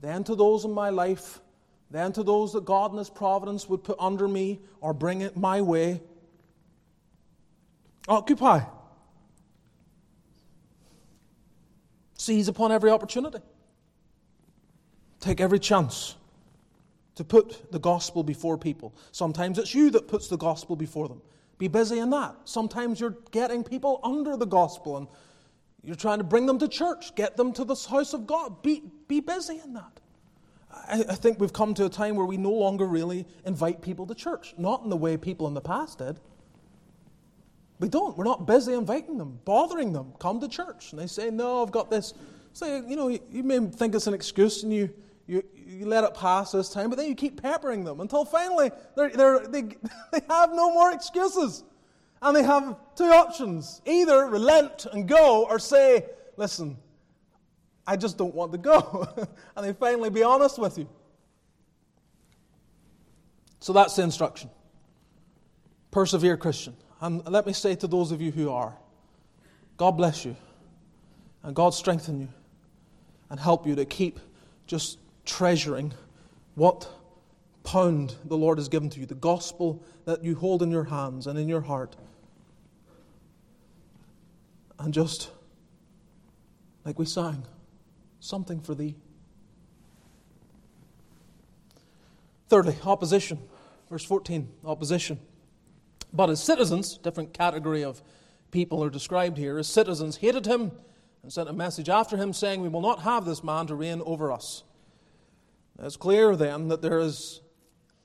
[0.00, 1.40] then to those in my life,
[1.88, 5.36] then to those that God in His providence would put under me or bring it
[5.36, 6.02] my way?
[8.08, 8.62] Occupy.
[12.18, 13.38] Seize upon every opportunity.
[15.24, 16.16] Take every chance
[17.14, 18.94] to put the gospel before people.
[19.10, 21.22] Sometimes it's you that puts the gospel before them.
[21.56, 22.34] Be busy in that.
[22.44, 25.08] Sometimes you're getting people under the gospel and
[25.82, 28.62] you're trying to bring them to church, get them to the house of God.
[28.62, 29.98] Be, be busy in that.
[30.70, 34.06] I, I think we've come to a time where we no longer really invite people
[34.08, 36.20] to church, not in the way people in the past did.
[37.78, 38.14] We don't.
[38.18, 40.12] We're not busy inviting them, bothering them.
[40.18, 40.92] Come to church.
[40.92, 42.12] And they say, No, I've got this.
[42.52, 44.92] So, you know, you may think it's an excuse and you,
[45.26, 48.70] you, you let it pass this time, but then you keep peppering them until finally
[48.96, 49.62] they're, they're, they,
[50.12, 51.64] they have no more excuses.
[52.20, 56.06] And they have two options either relent and go, or say,
[56.36, 56.76] Listen,
[57.86, 59.06] I just don't want to go.
[59.56, 60.88] and they finally be honest with you.
[63.60, 64.50] So that's the instruction.
[65.90, 66.76] Persevere, Christian.
[67.00, 68.74] And let me say to those of you who are,
[69.76, 70.36] God bless you,
[71.42, 72.28] and God strengthen you,
[73.30, 74.18] and help you to keep
[74.66, 75.92] just treasuring
[76.54, 76.88] what
[77.64, 81.26] pound the Lord has given to you, the gospel that you hold in your hands
[81.26, 81.96] and in your heart.
[84.78, 85.30] And just,
[86.84, 87.44] like we sang,
[88.20, 88.96] something for thee.
[92.48, 93.38] Thirdly, opposition.
[93.88, 95.18] Verse 14, opposition.
[96.12, 98.02] But his citizens, different category of
[98.50, 100.72] people are described here, his citizens hated him
[101.22, 104.02] and sent a message after him saying, We will not have this man to reign
[104.04, 104.62] over us.
[105.78, 107.40] It's clear then that there is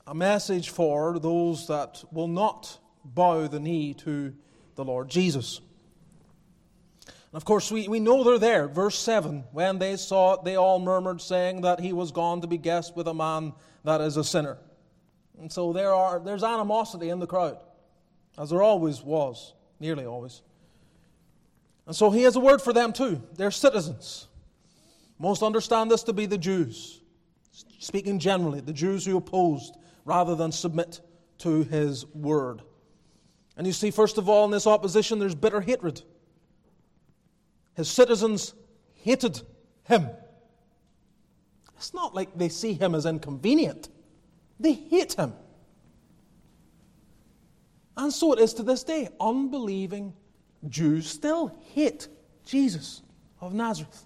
[0.07, 4.33] a message for those that will not bow the knee to
[4.75, 5.61] the Lord Jesus.
[7.05, 8.67] And of course, we, we know they're there.
[8.67, 12.47] Verse 7 When they saw it, they all murmured, saying that he was gone to
[12.47, 13.53] be guest with a man
[13.83, 14.57] that is a sinner.
[15.39, 17.59] And so there are, there's animosity in the crowd,
[18.37, 20.41] as there always was, nearly always.
[21.85, 23.21] And so he has a word for them too.
[23.35, 24.27] They're citizens.
[25.19, 26.99] Most understand this to be the Jews
[27.79, 31.01] speaking generally, the Jews who opposed rather than submit
[31.39, 32.61] to his word.
[33.57, 36.01] And you see, first of all, in this opposition, there's bitter hatred.
[37.75, 38.53] His citizens
[38.95, 39.41] hated
[39.83, 40.09] him.
[41.77, 43.89] It's not like they see him as inconvenient,
[44.59, 45.33] they hate him.
[47.95, 49.09] And so it is to this day.
[49.19, 50.13] Unbelieving
[50.69, 52.07] Jews still hate
[52.45, 53.01] Jesus
[53.41, 54.05] of Nazareth.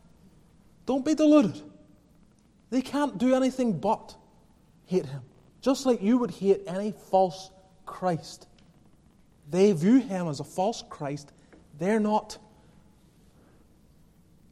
[0.87, 1.61] Don't be deluded.
[2.73, 4.15] They can't do anything but
[4.88, 5.21] hate him.
[5.62, 7.51] Just like you would hate any false
[7.86, 8.47] Christ.
[9.47, 11.31] They view him as a false Christ.
[11.77, 12.39] They're not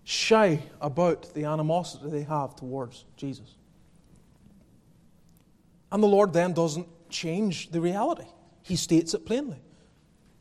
[0.03, 3.55] shy about the animosity they have towards Jesus.
[5.91, 8.28] And the Lord then doesn't change the reality,
[8.61, 9.57] He states it plainly.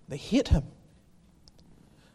[0.06, 0.64] They hate Him.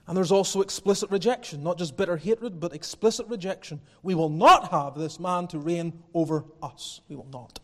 [0.08, 3.82] And there's also explicit rejection, not just bitter hatred, but explicit rejection.
[4.04, 7.02] We will not have this man to reign over us.
[7.10, 7.60] We will not.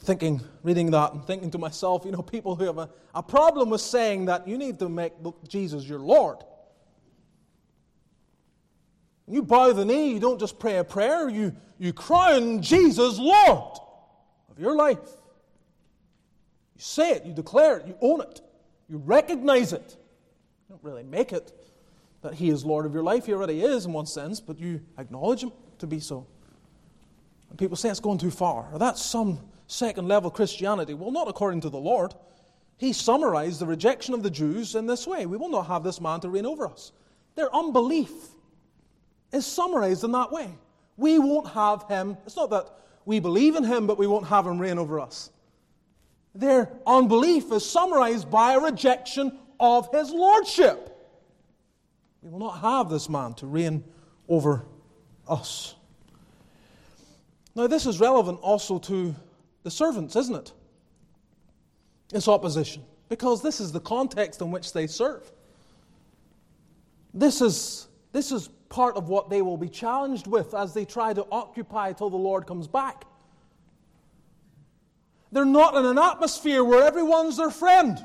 [0.00, 3.70] Thinking, reading that, and thinking to myself, you know, people who have a, a problem
[3.70, 5.12] with saying that you need to make
[5.46, 6.38] Jesus your Lord.
[9.28, 13.78] You bow the knee, you don't just pray a prayer, you, you crown Jesus Lord
[14.50, 14.98] of your life.
[14.98, 18.40] You say it, you declare it, you own it,
[18.88, 19.96] you recognize it
[20.72, 21.52] don't really make it.
[22.22, 23.26] that He is Lord of your life.
[23.26, 26.26] He already is in one sense, but you acknowledge Him to be so.
[27.50, 28.70] And people say it's going too far.
[28.72, 30.94] Or that's some second level Christianity.
[30.94, 32.14] Well, not according to the Lord.
[32.78, 36.00] He summarized the rejection of the Jews in this way We will not have this
[36.00, 36.92] man to reign over us.
[37.34, 38.10] Their unbelief
[39.30, 40.54] is summarized in that way.
[40.96, 42.16] We won't have him.
[42.24, 42.70] It's not that
[43.04, 45.32] we believe in him, but we won't have him reign over us.
[46.34, 50.88] Their unbelief is summarized by a rejection of his lordship.
[52.20, 53.84] We will not have this man to reign
[54.28, 54.66] over
[55.28, 55.76] us.
[57.54, 59.14] Now, this is relevant also to
[59.62, 60.52] the servants, isn't it?
[62.12, 65.30] It's opposition, because this is the context in which they serve.
[67.14, 71.12] This is, this is part of what they will be challenged with as they try
[71.12, 73.04] to occupy till the Lord comes back.
[75.30, 78.04] They're not in an atmosphere where everyone's their friend,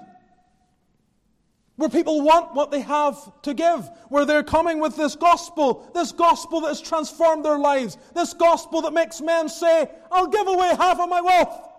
[1.78, 6.12] where people want what they have to give, where they're coming with this gospel, this
[6.12, 10.70] gospel that has transformed their lives, this gospel that makes men say, I'll give away
[10.76, 11.70] half of my wealth.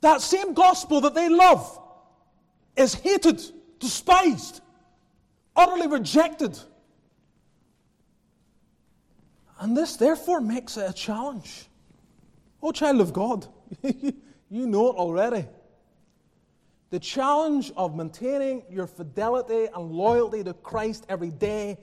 [0.00, 1.78] That same gospel that they love
[2.74, 3.42] is hated,
[3.78, 4.62] despised,
[5.54, 6.58] utterly rejected.
[9.60, 11.66] And this, therefore, makes it a challenge.
[12.62, 13.46] Oh, child of God,
[13.82, 15.46] you know it already.
[16.90, 21.78] The challenge of maintaining your fidelity and loyalty to Christ every day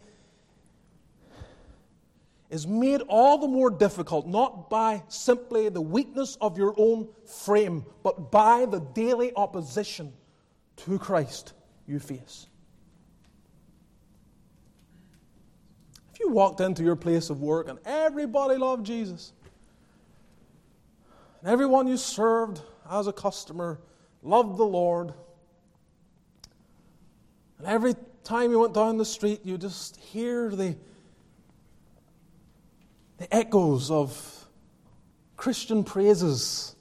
[2.49, 7.83] is made all the more difficult not by simply the weakness of your own frame,
[8.03, 10.13] but by the daily opposition
[10.77, 11.53] to Christ
[11.87, 12.47] you face.
[16.13, 19.33] If you walked into your place of work and everybody loved Jesus,
[21.41, 23.79] and everyone you served as a customer
[24.23, 25.13] loved the Lord.
[27.57, 30.75] And every time you went down the street, you just hear the,
[33.17, 34.45] the echoes of
[35.35, 36.75] Christian praises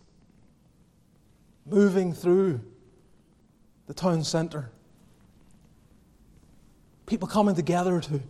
[1.67, 2.61] moving through
[3.87, 4.71] the town centre.
[7.07, 8.21] People coming together to,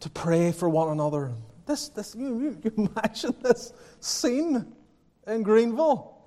[0.00, 1.32] to pray for one another.
[1.66, 4.72] This, this, you, you imagine this scene
[5.26, 6.19] in Greenville.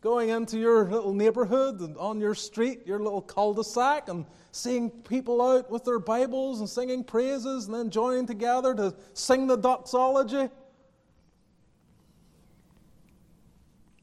[0.00, 4.24] Going into your little neighborhood and on your street, your little cul de sac, and
[4.52, 9.48] seeing people out with their Bibles and singing praises and then joining together to sing
[9.48, 10.48] the doxology.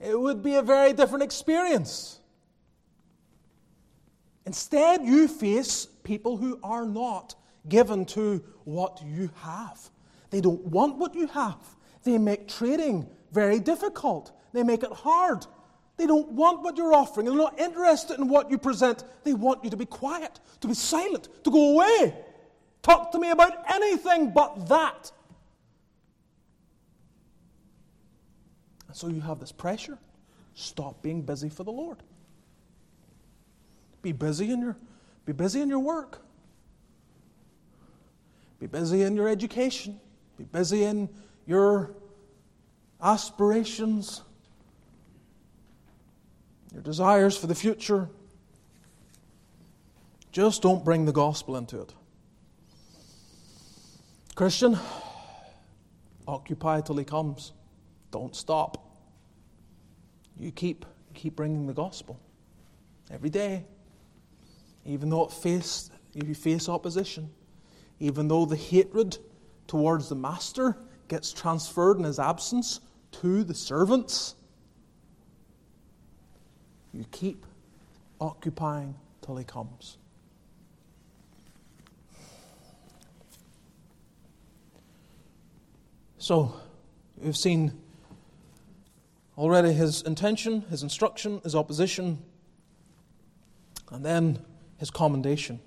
[0.01, 2.19] It would be a very different experience.
[4.45, 7.35] Instead, you face people who are not
[7.67, 9.89] given to what you have.
[10.29, 11.57] They don't want what you have.
[12.03, 14.31] They make trading very difficult.
[14.53, 15.47] They make it hard.
[15.97, 17.25] They don't want what you're offering.
[17.25, 19.03] They're not interested in what you present.
[19.23, 22.15] They want you to be quiet, to be silent, to go away.
[22.81, 25.11] Talk to me about anything but that.
[28.87, 29.97] And so you have this pressure.
[30.53, 31.97] Stop being busy for the Lord.
[34.01, 34.77] Be busy in your,
[35.25, 36.21] be busy in your work.
[38.59, 39.99] Be busy in your education.
[40.37, 41.09] Be busy in
[41.45, 41.95] your
[43.01, 44.21] aspirations,
[46.76, 48.09] your desires for the future.
[50.34, 51.93] Just don't bring the gospel into it.
[54.36, 54.78] Christian,
[56.28, 57.53] occupy till he comes.
[58.11, 58.97] Don't stop.
[60.38, 62.19] You keep keep bringing the gospel
[63.09, 63.63] every day,
[64.86, 67.30] even though it face you face opposition,
[68.01, 69.17] even though the hatred
[69.67, 70.76] towards the master
[71.07, 72.82] gets transferred in his absence
[73.13, 74.36] to the servants.
[76.95, 77.45] You keep
[78.21, 79.97] occupying till he comes.
[86.17, 86.55] So,
[87.17, 87.73] we've seen
[89.37, 92.19] already his intention, his instruction, his opposition,
[93.91, 94.39] and then
[94.77, 95.59] his commendation.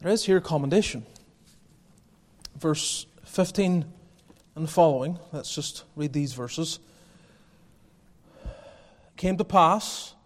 [0.00, 1.04] There is here commendation.
[2.56, 3.84] Verse 15
[4.54, 6.78] and following, let's just read these verses.
[9.22, 10.16] Came to pass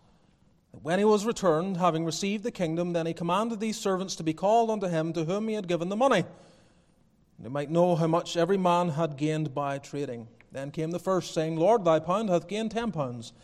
[0.72, 4.22] that when he was returned, having received the kingdom, then he commanded these servants to
[4.22, 7.94] be called unto him to whom he had given the money, and they might know
[7.94, 10.28] how much every man had gained by trading.
[10.50, 13.34] Then came the first, saying, Lord, thy pound hath gained ten pounds.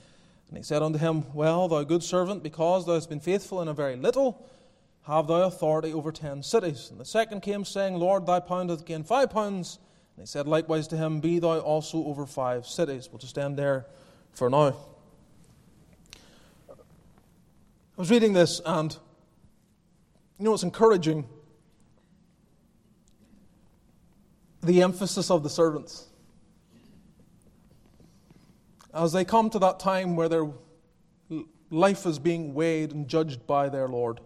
[0.48, 3.68] And he said unto him, Well, thou good servant, because thou hast been faithful in
[3.68, 4.48] a very little,
[5.03, 6.88] have thou authority over ten cities.
[6.90, 9.78] And the second came, saying, Lord, thy pound hath gained five pounds.
[10.16, 13.11] And he said likewise to him, Be thou also over five cities.
[13.12, 13.84] We'll just end there
[14.32, 14.76] for now.
[17.97, 18.97] I was reading this, and
[20.38, 21.28] you know, it's encouraging
[24.62, 26.07] the emphasis of the servants.
[28.95, 30.49] As they come to that time where their
[31.70, 34.20] life is being weighed and judged by their Lord.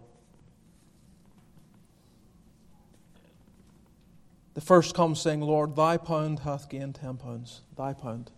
[4.53, 7.61] The first comes saying, Lord, thy pound hath gained ten pounds.
[7.77, 8.31] Thy pound.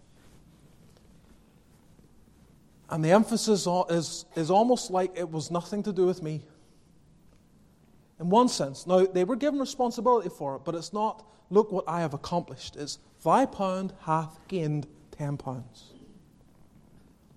[2.89, 6.41] And the emphasis is, is almost like it was nothing to do with me.
[8.19, 8.87] In one sense.
[8.87, 12.75] Now, they were given responsibility for it, but it's not, look what I have accomplished.
[12.75, 15.93] It's, thy pound hath gained ten pounds.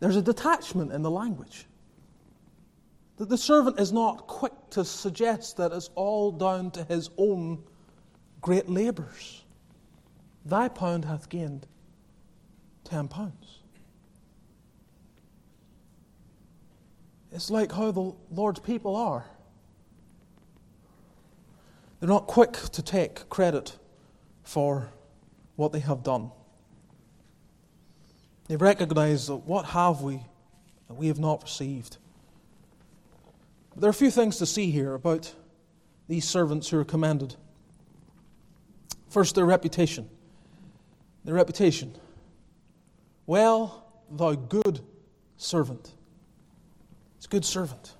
[0.00, 1.66] There's a detachment in the language.
[3.18, 7.62] That the servant is not quick to suggest that it's all down to his own
[8.40, 9.44] great labours.
[10.44, 11.66] Thy pound hath gained
[12.82, 13.61] ten pounds.
[17.32, 19.24] It's like how the Lord's people are.
[21.98, 23.78] They're not quick to take credit
[24.42, 24.90] for
[25.56, 26.30] what they have done.
[28.48, 30.20] They recognize that what have we
[30.88, 31.96] that we have not received.
[33.70, 35.34] But there are a few things to see here about
[36.08, 37.36] these servants who are commended.
[39.08, 40.10] First, their reputation.
[41.24, 41.94] Their reputation.
[43.26, 44.80] Well, thou good
[45.38, 45.92] servant.
[47.22, 47.94] It's good servant.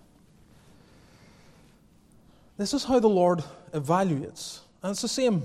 [2.57, 4.63] This is how the Lord evaluates.
[4.83, 5.45] And it's the same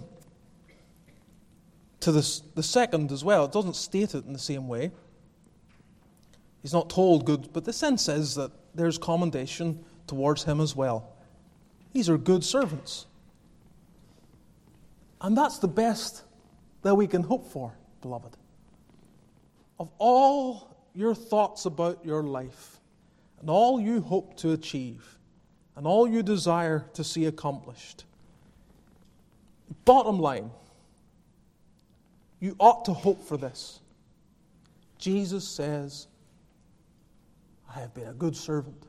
[1.99, 3.45] to this, the second as well.
[3.45, 4.89] It doesn't state it in the same way.
[6.63, 11.13] He's not told good, but the sense is that there's commendation towards him as well.
[11.93, 13.05] These are good servants.
[15.21, 16.23] And that's the best
[16.81, 18.35] that we can hope for, beloved.
[19.79, 22.76] Of all your thoughts about your life,
[23.39, 25.17] and all you hope to achieve
[25.75, 28.05] and all you desire to see accomplished.
[29.85, 30.49] Bottom line,
[32.39, 33.79] you ought to hope for this.
[34.97, 36.07] Jesus says,
[37.69, 38.83] I have been a good servant.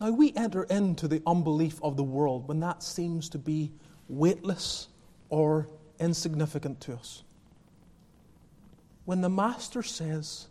[0.00, 3.70] Now, we enter into the unbelief of the world when that seems to be
[4.08, 4.88] weightless
[5.28, 5.68] or
[6.00, 7.22] insignificant to us
[9.04, 10.46] when the master says,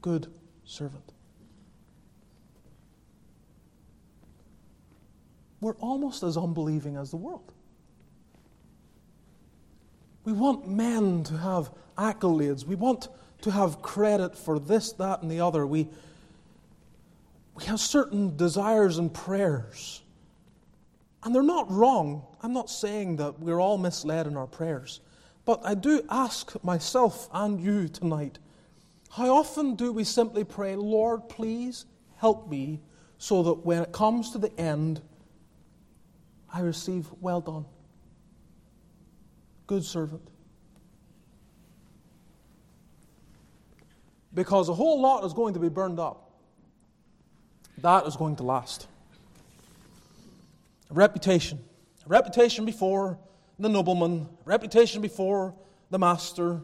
[0.00, 0.26] Good
[0.64, 1.12] servant.
[5.60, 7.52] We're almost as unbelieving as the world.
[10.24, 12.64] We want men to have accolades.
[12.64, 13.08] We want
[13.42, 15.64] to have credit for this, that, and the other.
[15.64, 15.88] We,
[17.54, 20.02] we have certain desires and prayers.
[21.22, 22.24] And they're not wrong.
[22.42, 25.00] I'm not saying that we're all misled in our prayers.
[25.44, 28.38] But I do ask myself and you tonight
[29.12, 31.84] how often do we simply pray, Lord, please
[32.16, 32.80] help me
[33.18, 35.02] so that when it comes to the end,
[36.52, 37.66] I receive, well done,
[39.66, 40.22] good servant?
[44.32, 46.30] Because a whole lot is going to be burned up.
[47.78, 48.86] That is going to last.
[50.90, 51.58] A reputation.
[52.06, 53.18] A reputation before
[53.62, 55.54] the nobleman, reputation before
[55.90, 56.60] the master.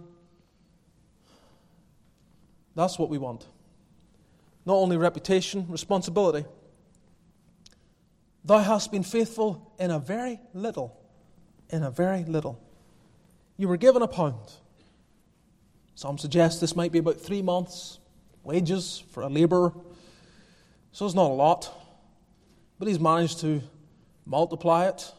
[2.74, 3.46] That's what we want.
[4.66, 6.44] Not only reputation, responsibility.
[8.44, 11.00] Thou hast been faithful in a very little.
[11.70, 12.60] In a very little.
[13.56, 14.52] You were given a pound.
[15.94, 17.98] Some suggest this might be about three months'
[18.42, 19.72] wages for a labourer.
[20.92, 21.72] So it's not a lot.
[22.78, 23.60] But he's managed to
[24.24, 25.12] multiply it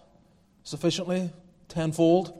[0.64, 1.32] sufficiently
[1.70, 2.34] tenfold.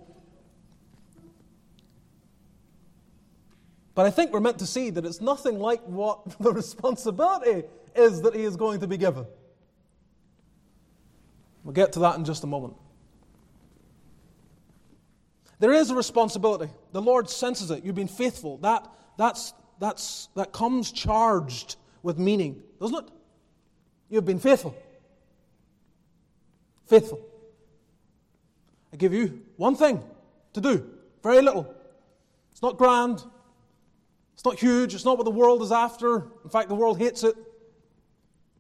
[3.96, 8.22] But I think we're meant to see that it's nothing like what the responsibility is
[8.24, 9.26] that he is going to be given.
[11.64, 12.76] We'll get to that in just a moment.
[15.60, 16.72] There is a responsibility.
[16.94, 17.84] The Lord senses it.
[17.84, 18.58] You've been faithful.
[18.60, 23.12] That, that's, that's, that comes charged with meaning, doesn't it?
[24.10, 24.76] You've been faithful.
[26.88, 27.20] Faithful.
[28.92, 30.04] I give you one thing
[30.54, 30.90] to do,
[31.22, 31.74] very little.
[32.52, 33.24] It's not grand,
[34.34, 36.28] it's not huge, it's not what the world is after.
[36.44, 37.36] In fact, the world hates it.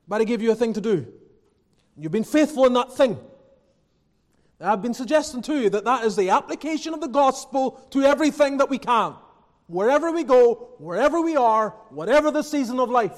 [0.07, 1.07] But I give you a thing to do.
[1.97, 3.17] You've been faithful in that thing.
[4.61, 8.57] I've been suggesting to you that that is the application of the gospel to everything
[8.57, 9.15] that we can.
[9.67, 13.17] Wherever we go, wherever we are, whatever the season of life.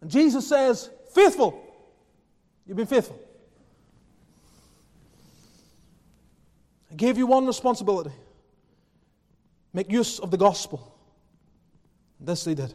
[0.00, 1.62] And Jesus says, Faithful.
[2.66, 3.20] You've been faithful.
[6.96, 8.12] I gave you one responsibility.
[9.74, 10.98] make use of the gospel.
[12.18, 12.72] This they did.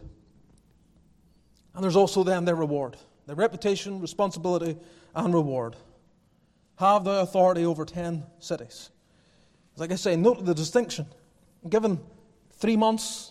[1.74, 4.78] And there's also then their reward their reputation, responsibility,
[5.16, 5.76] and reward.
[6.76, 8.92] Have the authority over 10 cities.
[9.76, 11.08] Like I say, note the distinction.
[11.68, 12.00] Given
[12.54, 13.31] three months'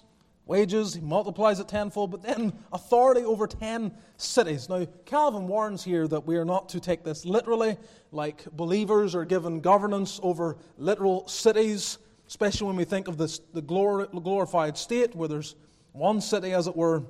[0.51, 4.69] wages, he multiplies it tenfold, but then authority over 10 cities.
[4.69, 7.79] Now, Calvin warns here that we are not to take this literally,
[8.11, 13.63] like believers are given governance over literal cities, especially when we think of this, the
[13.63, 15.55] glorified state where there's
[15.93, 17.05] one city, as it were.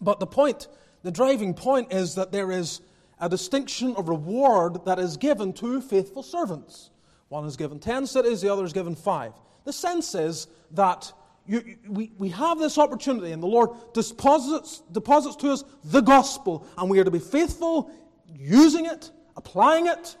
[0.00, 0.68] But the point,
[1.02, 2.82] the driving point, is that there is
[3.18, 6.90] a distinction of reward that is given to faithful servants.
[7.28, 9.32] One is given 10 cities, the other is given five.
[9.64, 11.12] The sense is that
[11.46, 16.66] you, we, we have this opportunity, and the Lord deposits, deposits to us the gospel,
[16.78, 17.90] and we are to be faithful
[18.34, 20.16] using it, applying it,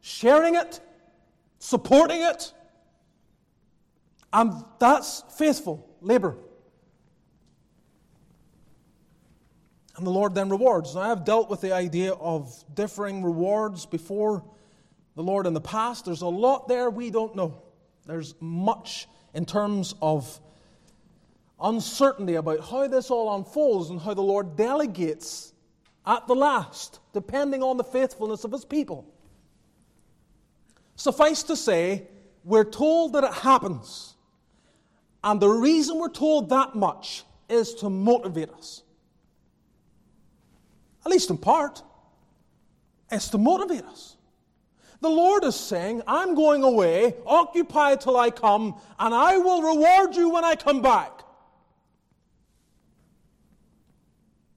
[0.00, 0.80] sharing it,
[1.58, 2.52] supporting it.
[4.32, 6.36] And that's faithful labor.
[9.96, 10.96] And the Lord then rewards.
[10.96, 14.44] Now, I've dealt with the idea of differing rewards before
[15.14, 16.04] the Lord in the past.
[16.04, 17.62] There's a lot there we don't know.
[18.04, 20.40] There's much in terms of
[21.60, 25.52] uncertainty about how this all unfolds and how the Lord delegates
[26.06, 29.06] at the last, depending on the faithfulness of his people.
[30.96, 32.06] Suffice to say,
[32.44, 34.14] we're told that it happens.
[35.22, 38.82] And the reason we're told that much is to motivate us.
[41.04, 41.82] At least in part.
[43.10, 44.16] It's to motivate us.
[45.00, 50.16] The Lord is saying, I'm going away, occupy till I come, and I will reward
[50.16, 51.13] you when I come back.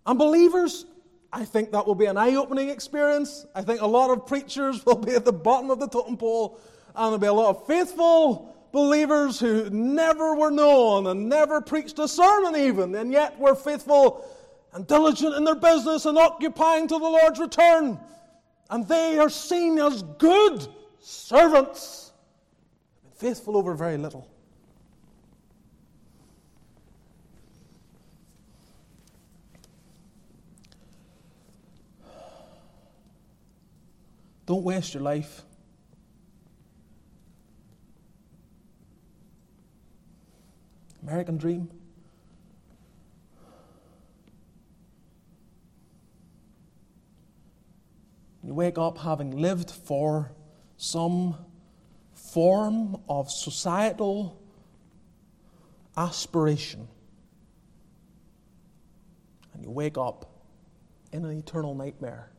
[0.08, 0.86] And believers,
[1.34, 3.46] I think that will be an eye opening experience.
[3.54, 6.60] I think a lot of preachers will be at the bottom of the totem pole,
[6.96, 12.00] and there'll be a lot of faithful believers who never were known and never preached
[12.00, 14.26] a sermon, even, and yet were faithful
[14.74, 18.00] and diligent in their business and occupying till the Lord's return.
[18.70, 20.68] And they are seen as good
[21.00, 22.12] servants,
[23.16, 24.30] faithful over very little.
[34.48, 35.44] Don't waste your life.
[41.04, 41.70] American dream.
[48.42, 50.32] You wake up having lived for
[50.78, 51.36] some
[52.14, 54.42] form of societal
[55.98, 56.88] aspiration.
[59.54, 60.30] And you wake up
[61.12, 62.30] in an eternal nightmare.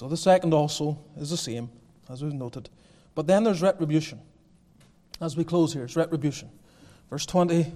[0.00, 1.68] So the second also is the same,
[2.08, 2.70] as we've noted.
[3.14, 4.18] But then there's retribution.
[5.20, 6.48] As we close here, it's retribution.
[7.10, 7.70] Verse 20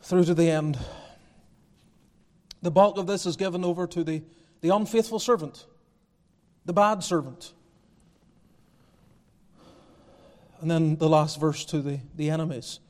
[0.00, 0.78] through to the end.
[2.62, 4.22] The bulk of this is given over to the,
[4.62, 5.66] the unfaithful servant,
[6.64, 7.52] the bad servant.
[10.62, 12.80] And then the last verse to the, the enemies.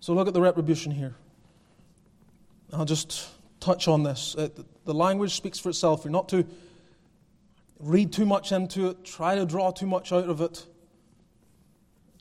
[0.00, 1.14] So look at the retribution here.
[2.72, 3.28] I'll just
[3.60, 4.34] touch on this.
[4.34, 6.04] the language speaks for itself.
[6.04, 6.44] You're not to
[7.80, 10.66] read too much into it, try to draw too much out of it.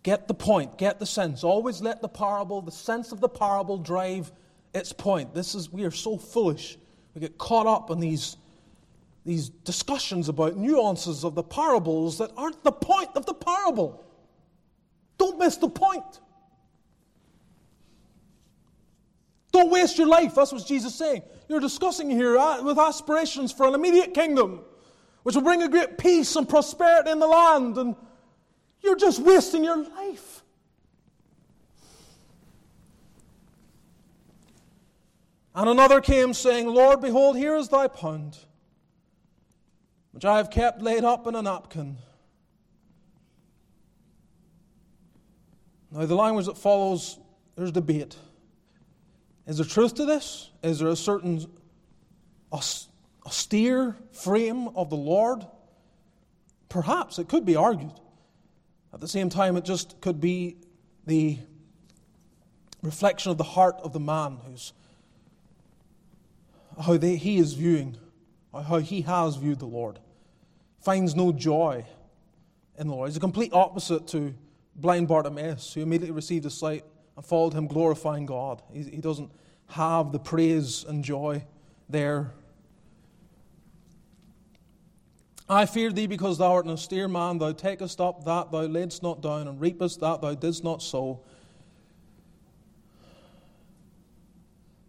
[0.04, 1.44] Get the point, get the sense.
[1.44, 4.32] Always let the parable, the sense of the parable, drive
[4.74, 5.34] its point.
[5.34, 6.78] This is, we are so foolish.
[7.14, 8.38] We get caught up in these,
[9.26, 14.06] these discussions about nuances of the parables that aren't the point of the parable.
[15.18, 16.22] Don't miss the point.
[19.52, 20.36] Don't waste your life.
[20.36, 21.24] That's what Jesus is saying.
[21.50, 24.62] You're discussing here uh, with aspirations for an immediate kingdom
[25.28, 27.98] which will bring a great peace and prosperity in the land, and
[28.80, 30.42] you're just wasting your life.
[35.54, 38.38] And another came, saying, Lord, behold, here is thy pound,
[40.12, 41.98] which I have kept laid up in a napkin.
[45.92, 47.20] Now, the language that follows,
[47.58, 48.16] there's debate.
[49.46, 50.52] Is there truth to this?
[50.64, 51.46] Is there a certain
[53.28, 55.46] austere frame of the Lord?
[56.70, 58.00] Perhaps it could be argued.
[58.94, 60.56] At the same time, it just could be
[61.06, 61.38] the
[62.82, 64.72] reflection of the heart of the man who's
[66.82, 67.98] how they, he is viewing,
[68.54, 70.00] how he has viewed the Lord.
[70.80, 71.86] Finds no joy
[72.78, 73.10] in the Lord.
[73.10, 74.34] He's a complete opposite to
[74.76, 76.86] blind Bartimaeus, who immediately received his sight
[77.18, 78.62] and followed him, glorifying God.
[78.72, 79.32] He, he doesn't
[79.70, 81.44] have the praise and joy
[81.90, 82.32] there
[85.50, 87.38] I fear thee because thou art an austere man.
[87.38, 91.22] Thou takest up that thou laidst not down, and reapest that thou didst not sow.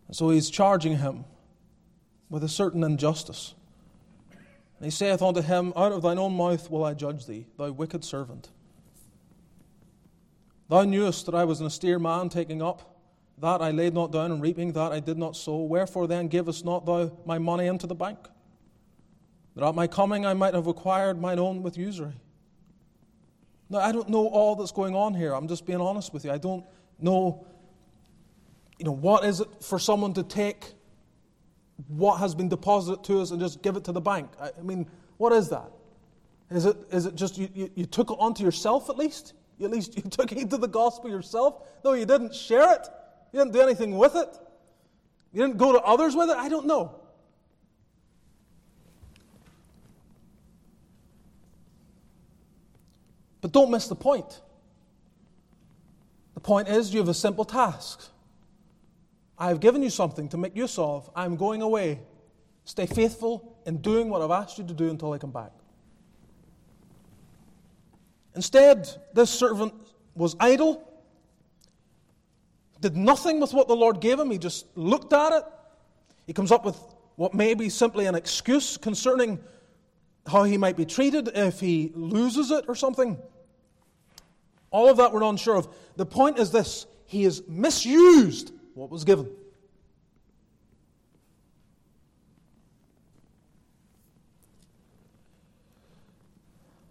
[0.09, 1.25] And so he's charging him
[2.29, 3.55] with a certain injustice.
[4.31, 7.71] And he saith unto him, Out of thine own mouth will I judge thee, thou
[7.71, 8.49] wicked servant.
[10.69, 12.97] Thou knewest that I was an austere man, taking up
[13.39, 15.59] that I laid not down, and reaping that I did not sow.
[15.59, 18.19] Wherefore then givest not thou my money into the bank?
[19.59, 22.15] That at my coming I might have acquired mine own with usury.
[23.69, 25.35] Now, I don't know all that's going on here.
[25.35, 26.31] I'm just being honest with you.
[26.31, 26.65] I don't
[27.01, 27.45] know,
[28.79, 30.75] you know, what is it for someone to take
[31.89, 34.31] what has been deposited to us and just give it to the bank?
[34.41, 34.87] I, I mean,
[35.17, 35.73] what is that?
[36.53, 39.33] Is it, is it just you, you, you took it onto yourself at least?
[39.59, 41.67] You, at least you took heed to the gospel yourself?
[41.85, 42.87] No, you didn't share it.
[43.33, 44.39] You didn't do anything with it.
[45.33, 46.37] You didn't go to others with it.
[46.37, 47.01] I don't know.
[53.49, 54.43] But don't miss the point.
[56.35, 58.07] The point is, you have a simple task.
[59.39, 61.09] I have given you something to make use of.
[61.17, 62.01] I'm going away.
[62.67, 65.53] Stay faithful in doing what I've asked you to do until I come back.
[68.37, 69.73] Instead, this servant
[70.15, 70.87] was idle,
[72.83, 74.31] did nothing with what the Lord gave him.
[74.31, 75.45] He just looked at it.
[76.27, 76.77] He comes up with
[77.17, 79.41] what may be simply an excuse concerning
[80.27, 83.17] how he might be treated if he loses it or something.
[84.71, 85.75] All of that we're unsure of.
[85.97, 89.31] The point is this he has misused what was given.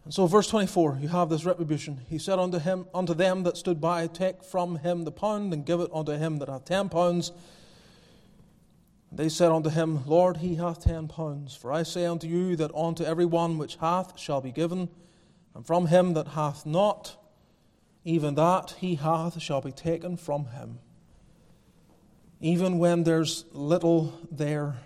[0.07, 1.99] And so, verse 24, you have this retribution.
[2.09, 5.65] He said unto him, unto them that stood by, Take from him the pound, and
[5.65, 7.33] give it unto him that hath ten pounds.
[9.11, 11.57] They said unto him, Lord, he hath ten pounds.
[11.57, 14.87] For I say unto you that unto every one which hath shall be given,
[15.53, 17.17] and from him that hath not,
[18.07, 20.79] even that he hath shall be taken from him.
[22.39, 24.77] Even when there's little there,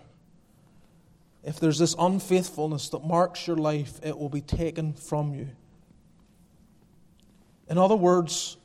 [1.43, 5.49] if there's this unfaithfulness that marks your life, it will be taken from you.
[7.69, 8.57] In other words,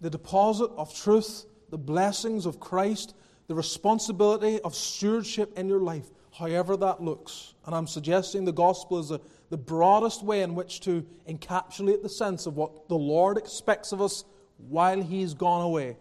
[0.00, 3.14] the deposit of truth, the blessings of Christ,
[3.48, 7.52] the responsibility of stewardship in your life, however that looks.
[7.66, 9.20] And I'm suggesting the gospel is a,
[9.54, 14.02] the broadest way in which to encapsulate the sense of what the Lord expects of
[14.02, 14.24] us
[14.56, 15.96] while He's gone away.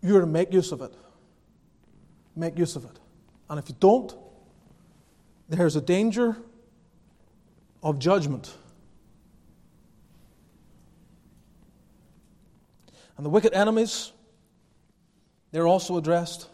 [0.00, 0.94] You're to make use of it.
[2.36, 2.96] Make use of it.
[3.50, 4.14] And if you don't,
[5.48, 6.36] there's a danger
[7.82, 8.54] of judgment.
[13.16, 14.12] And the wicked enemies,
[15.50, 16.46] they're also addressed.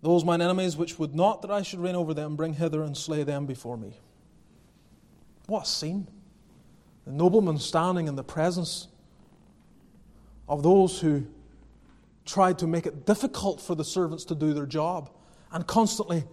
[0.00, 2.96] Those mine enemies which would not that I should reign over them, bring hither and
[2.96, 3.94] slay them before me.
[5.46, 6.06] What a scene!
[7.04, 8.88] The nobleman standing in the presence
[10.48, 11.26] of those who
[12.24, 15.10] tried to make it difficult for the servants to do their job
[15.50, 16.24] and constantly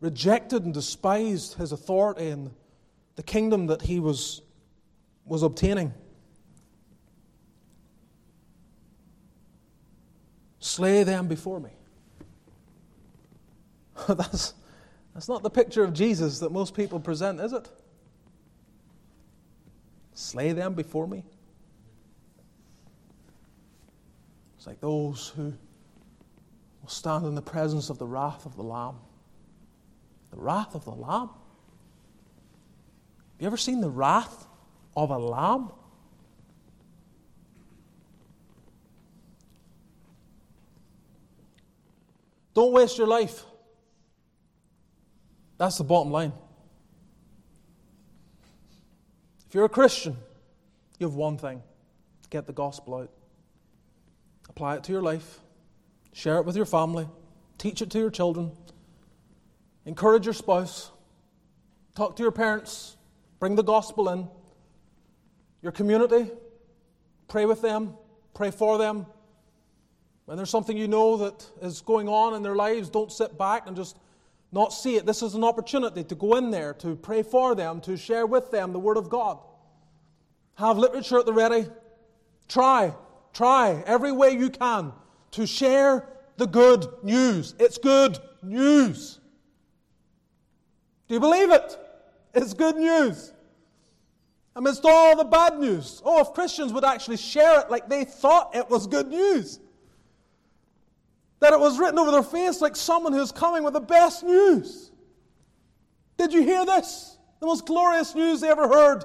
[0.00, 2.52] rejected and despised his authority and
[3.16, 4.40] the kingdom that he was,
[5.24, 5.92] was obtaining.
[10.60, 11.70] Slay them before me.
[14.08, 14.54] that's,
[15.14, 17.68] that's not the picture of Jesus that most people present, is it?
[20.14, 21.24] Slay them before me.
[24.56, 25.54] It's like those who
[26.82, 28.96] will stand in the presence of the wrath of the Lamb.
[30.30, 31.30] The wrath of the Lamb?
[33.40, 34.46] Have you ever seen the wrath
[34.94, 35.70] of a lamb?
[42.52, 43.46] Don't waste your life.
[45.60, 46.32] That's the bottom line.
[49.46, 50.16] If you're a Christian,
[50.98, 51.62] you have one thing
[52.30, 53.10] get the gospel out,
[54.48, 55.40] apply it to your life,
[56.12, 57.08] Share it with your family.
[57.58, 58.52] Teach it to your children.
[59.84, 60.90] Encourage your spouse.
[61.94, 62.96] Talk to your parents.
[63.38, 64.28] Bring the gospel in.
[65.62, 66.30] Your community.
[67.28, 67.94] Pray with them.
[68.34, 69.06] Pray for them.
[70.24, 73.66] When there's something you know that is going on in their lives, don't sit back
[73.66, 73.96] and just
[74.52, 75.06] not see it.
[75.06, 78.50] This is an opportunity to go in there, to pray for them, to share with
[78.50, 79.38] them the Word of God.
[80.54, 81.66] Have literature at the ready.
[82.48, 82.92] Try,
[83.32, 84.92] try every way you can
[85.32, 87.54] to share the good news.
[87.58, 89.20] It's good news.
[91.06, 91.78] Do you believe it?
[92.34, 93.32] It's good news.
[94.56, 96.02] Amidst all the bad news.
[96.04, 99.60] Oh, if Christians would actually share it like they thought it was good news.
[101.40, 104.90] That it was written over their face like someone who's coming with the best news.
[106.18, 107.18] Did you hear this?
[107.40, 109.04] The most glorious news they ever heard.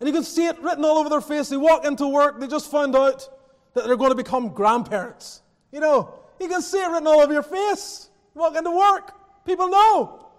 [0.00, 1.48] And you could see it written all over their face.
[1.48, 3.28] They walk into work, they just found out
[3.74, 5.42] that they're going to become grandparents.
[5.70, 8.08] You know, you can see it written all over your face.
[8.34, 9.12] You walk into work,
[9.46, 10.30] people know.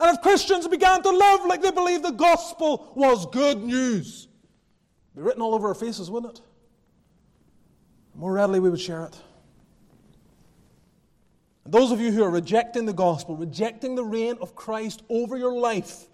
[0.00, 4.28] And if Christians began to live like they believed the gospel was good news,
[5.12, 6.44] it'd be written all over our faces, wouldn't it?
[8.14, 9.16] more readily we would share it.
[11.70, 15.52] Those of you who are rejecting the gospel, rejecting the reign of Christ over your
[15.52, 16.06] life,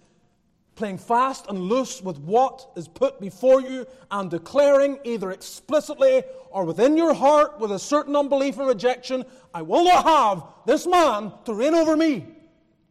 [0.74, 6.64] playing fast and loose with what is put before you, and declaring either explicitly or
[6.64, 9.24] within your heart with a certain unbelief and rejection,
[9.54, 12.26] I will not have this man to reign over me,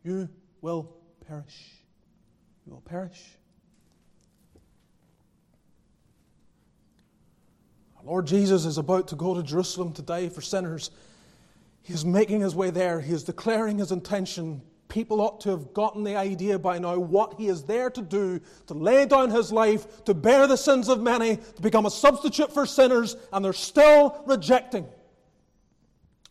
[0.06, 0.30] you
[0.62, 0.90] will
[1.28, 1.70] perish.
[2.66, 3.22] You will perish.
[7.98, 10.92] Our Lord Jesus is about to go to Jerusalem to die for sinners.
[11.84, 13.02] He is making his way there.
[13.02, 14.62] He is declaring his intention.
[14.88, 18.40] People ought to have gotten the idea by now what he is there to do
[18.68, 22.54] to lay down his life, to bear the sins of many, to become a substitute
[22.54, 24.86] for sinners, and they're still rejecting.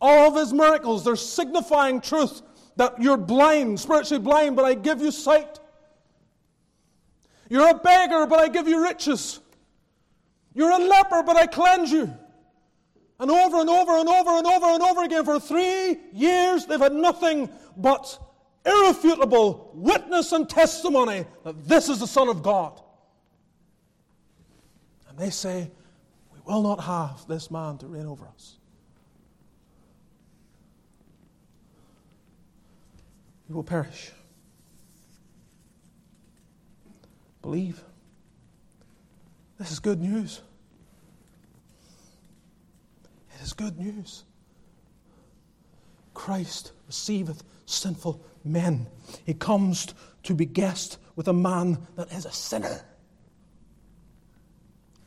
[0.01, 2.41] All of his miracles, they're signifying truth
[2.75, 5.59] that you're blind, spiritually blind, but I give you sight.
[7.47, 9.39] You're a beggar, but I give you riches.
[10.55, 12.11] You're a leper, but I cleanse you.
[13.19, 16.79] And over and over and over and over and over again for three years, they've
[16.79, 18.19] had nothing but
[18.65, 22.81] irrefutable witness and testimony that this is the Son of God.
[25.09, 25.69] And they say,
[26.33, 28.57] We will not have this man to reign over us.
[33.47, 34.11] We will perish.
[37.41, 37.83] Believe.
[39.59, 40.41] This is good news.
[43.43, 44.23] Is good news.
[46.13, 48.87] Christ receiveth sinful men.
[49.25, 52.85] He comes to be guest with a man that is a sinner.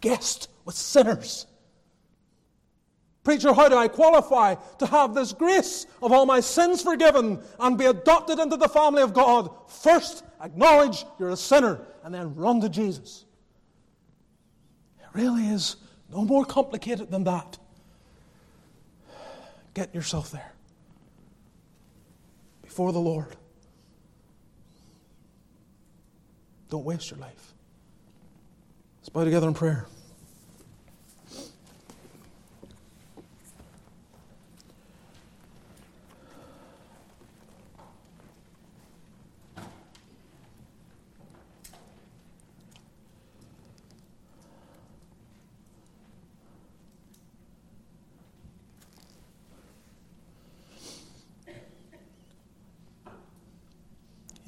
[0.03, 1.47] Guest with sinners.
[3.25, 7.79] Preacher, how do I qualify to have this grace of all my sins forgiven and
[7.79, 9.49] be adopted into the family of God?
[9.67, 13.25] First, acknowledge you're a sinner and then run to Jesus
[15.01, 15.77] It really is
[16.11, 17.59] no more complicated than that.
[19.77, 20.55] Get yourself there
[22.63, 23.37] before the Lord.
[26.71, 27.53] Don't waste your life.
[29.01, 29.87] Let's bow together in prayer.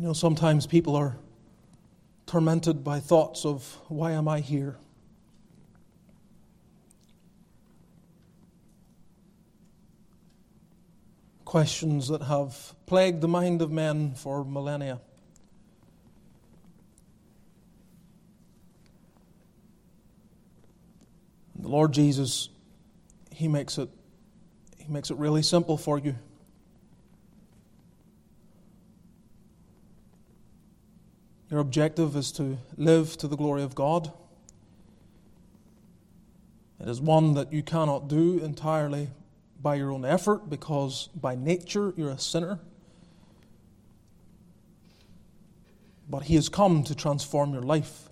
[0.09, 1.19] Know, sometimes people are
[2.25, 4.79] tormented by thoughts of, why am I here?
[11.45, 14.99] Questions that have plagued the mind of men for millennia.
[21.55, 22.49] And the Lord Jesus,
[23.31, 23.91] He makes it,
[24.79, 26.15] He makes it really simple for you.
[31.51, 34.13] Your objective is to live to the glory of God.
[36.81, 39.09] It is one that you cannot do entirely
[39.61, 42.61] by your own effort because by nature you're a sinner.
[46.09, 48.11] But He has come to transform your life,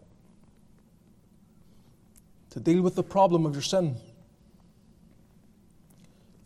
[2.51, 3.97] to deal with the problem of your sin,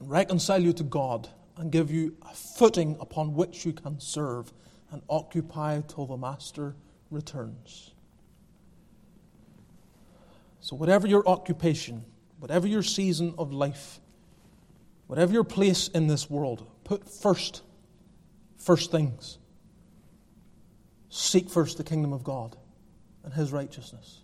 [0.00, 4.52] reconcile you to God, and give you a footing upon which you can serve
[4.90, 6.74] and occupy till the Master
[7.10, 7.92] returns.
[10.60, 12.04] So, whatever your occupation,
[12.38, 14.00] whatever your season of life,
[15.06, 17.62] whatever your place in this world, put first,
[18.56, 19.38] first things.
[21.08, 22.56] Seek first the kingdom of God
[23.24, 24.22] and his righteousness.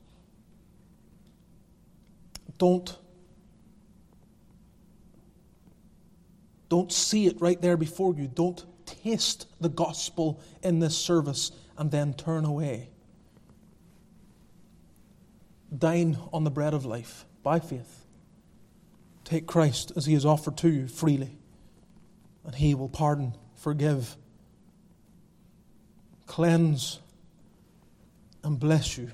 [2.58, 2.96] Don't
[6.68, 8.26] Don't see it right there before you.
[8.26, 12.88] Don't taste the gospel in this service and then turn away.
[15.76, 18.04] Dine on the bread of life by faith.
[19.24, 21.36] Take Christ as he is offered to you freely,
[22.44, 24.16] and he will pardon, forgive,
[26.26, 27.00] cleanse,
[28.44, 29.10] and bless you.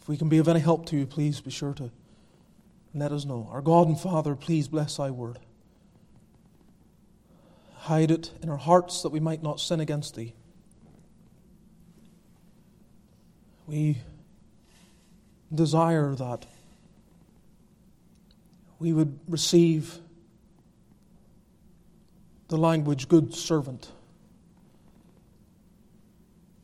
[0.00, 1.90] If we can be of any help to you, please be sure to
[2.94, 3.48] let us know.
[3.50, 5.38] Our God and Father, please bless thy word.
[7.82, 10.34] Hide it in our hearts that we might not sin against thee.
[13.66, 13.98] We
[15.52, 16.46] desire that
[18.78, 19.98] we would receive
[22.46, 23.90] the language good servant.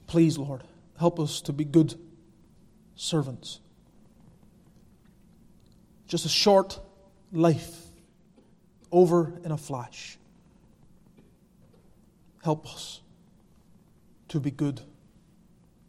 [0.07, 0.63] Please, Lord,
[1.01, 1.97] help us to be good
[2.95, 3.59] servants.
[6.07, 6.79] Just a short
[7.33, 7.87] life
[8.93, 10.18] over in a flash.
[12.49, 13.03] Help us
[14.29, 14.81] to be good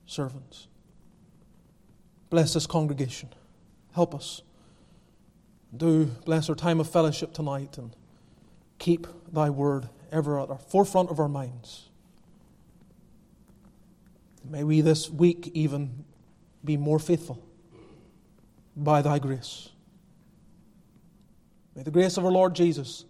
[0.06, 0.68] servants.
[2.30, 3.30] Bless this congregation.
[3.94, 4.42] Help us.
[5.78, 7.96] Do bless our time of fellowship tonight and
[8.78, 11.88] keep thy word ever at our forefront of our minds.
[14.44, 16.04] May we this week even
[16.66, 17.42] be more faithful
[18.76, 19.70] by thy grace.
[21.74, 23.06] May the grace of our Lord Jesus,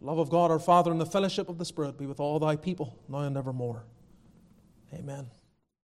[0.00, 2.56] love of God our Father, and the fellowship of the Spirit be with all thy
[2.56, 3.84] people now and evermore.
[4.92, 5.26] Amen.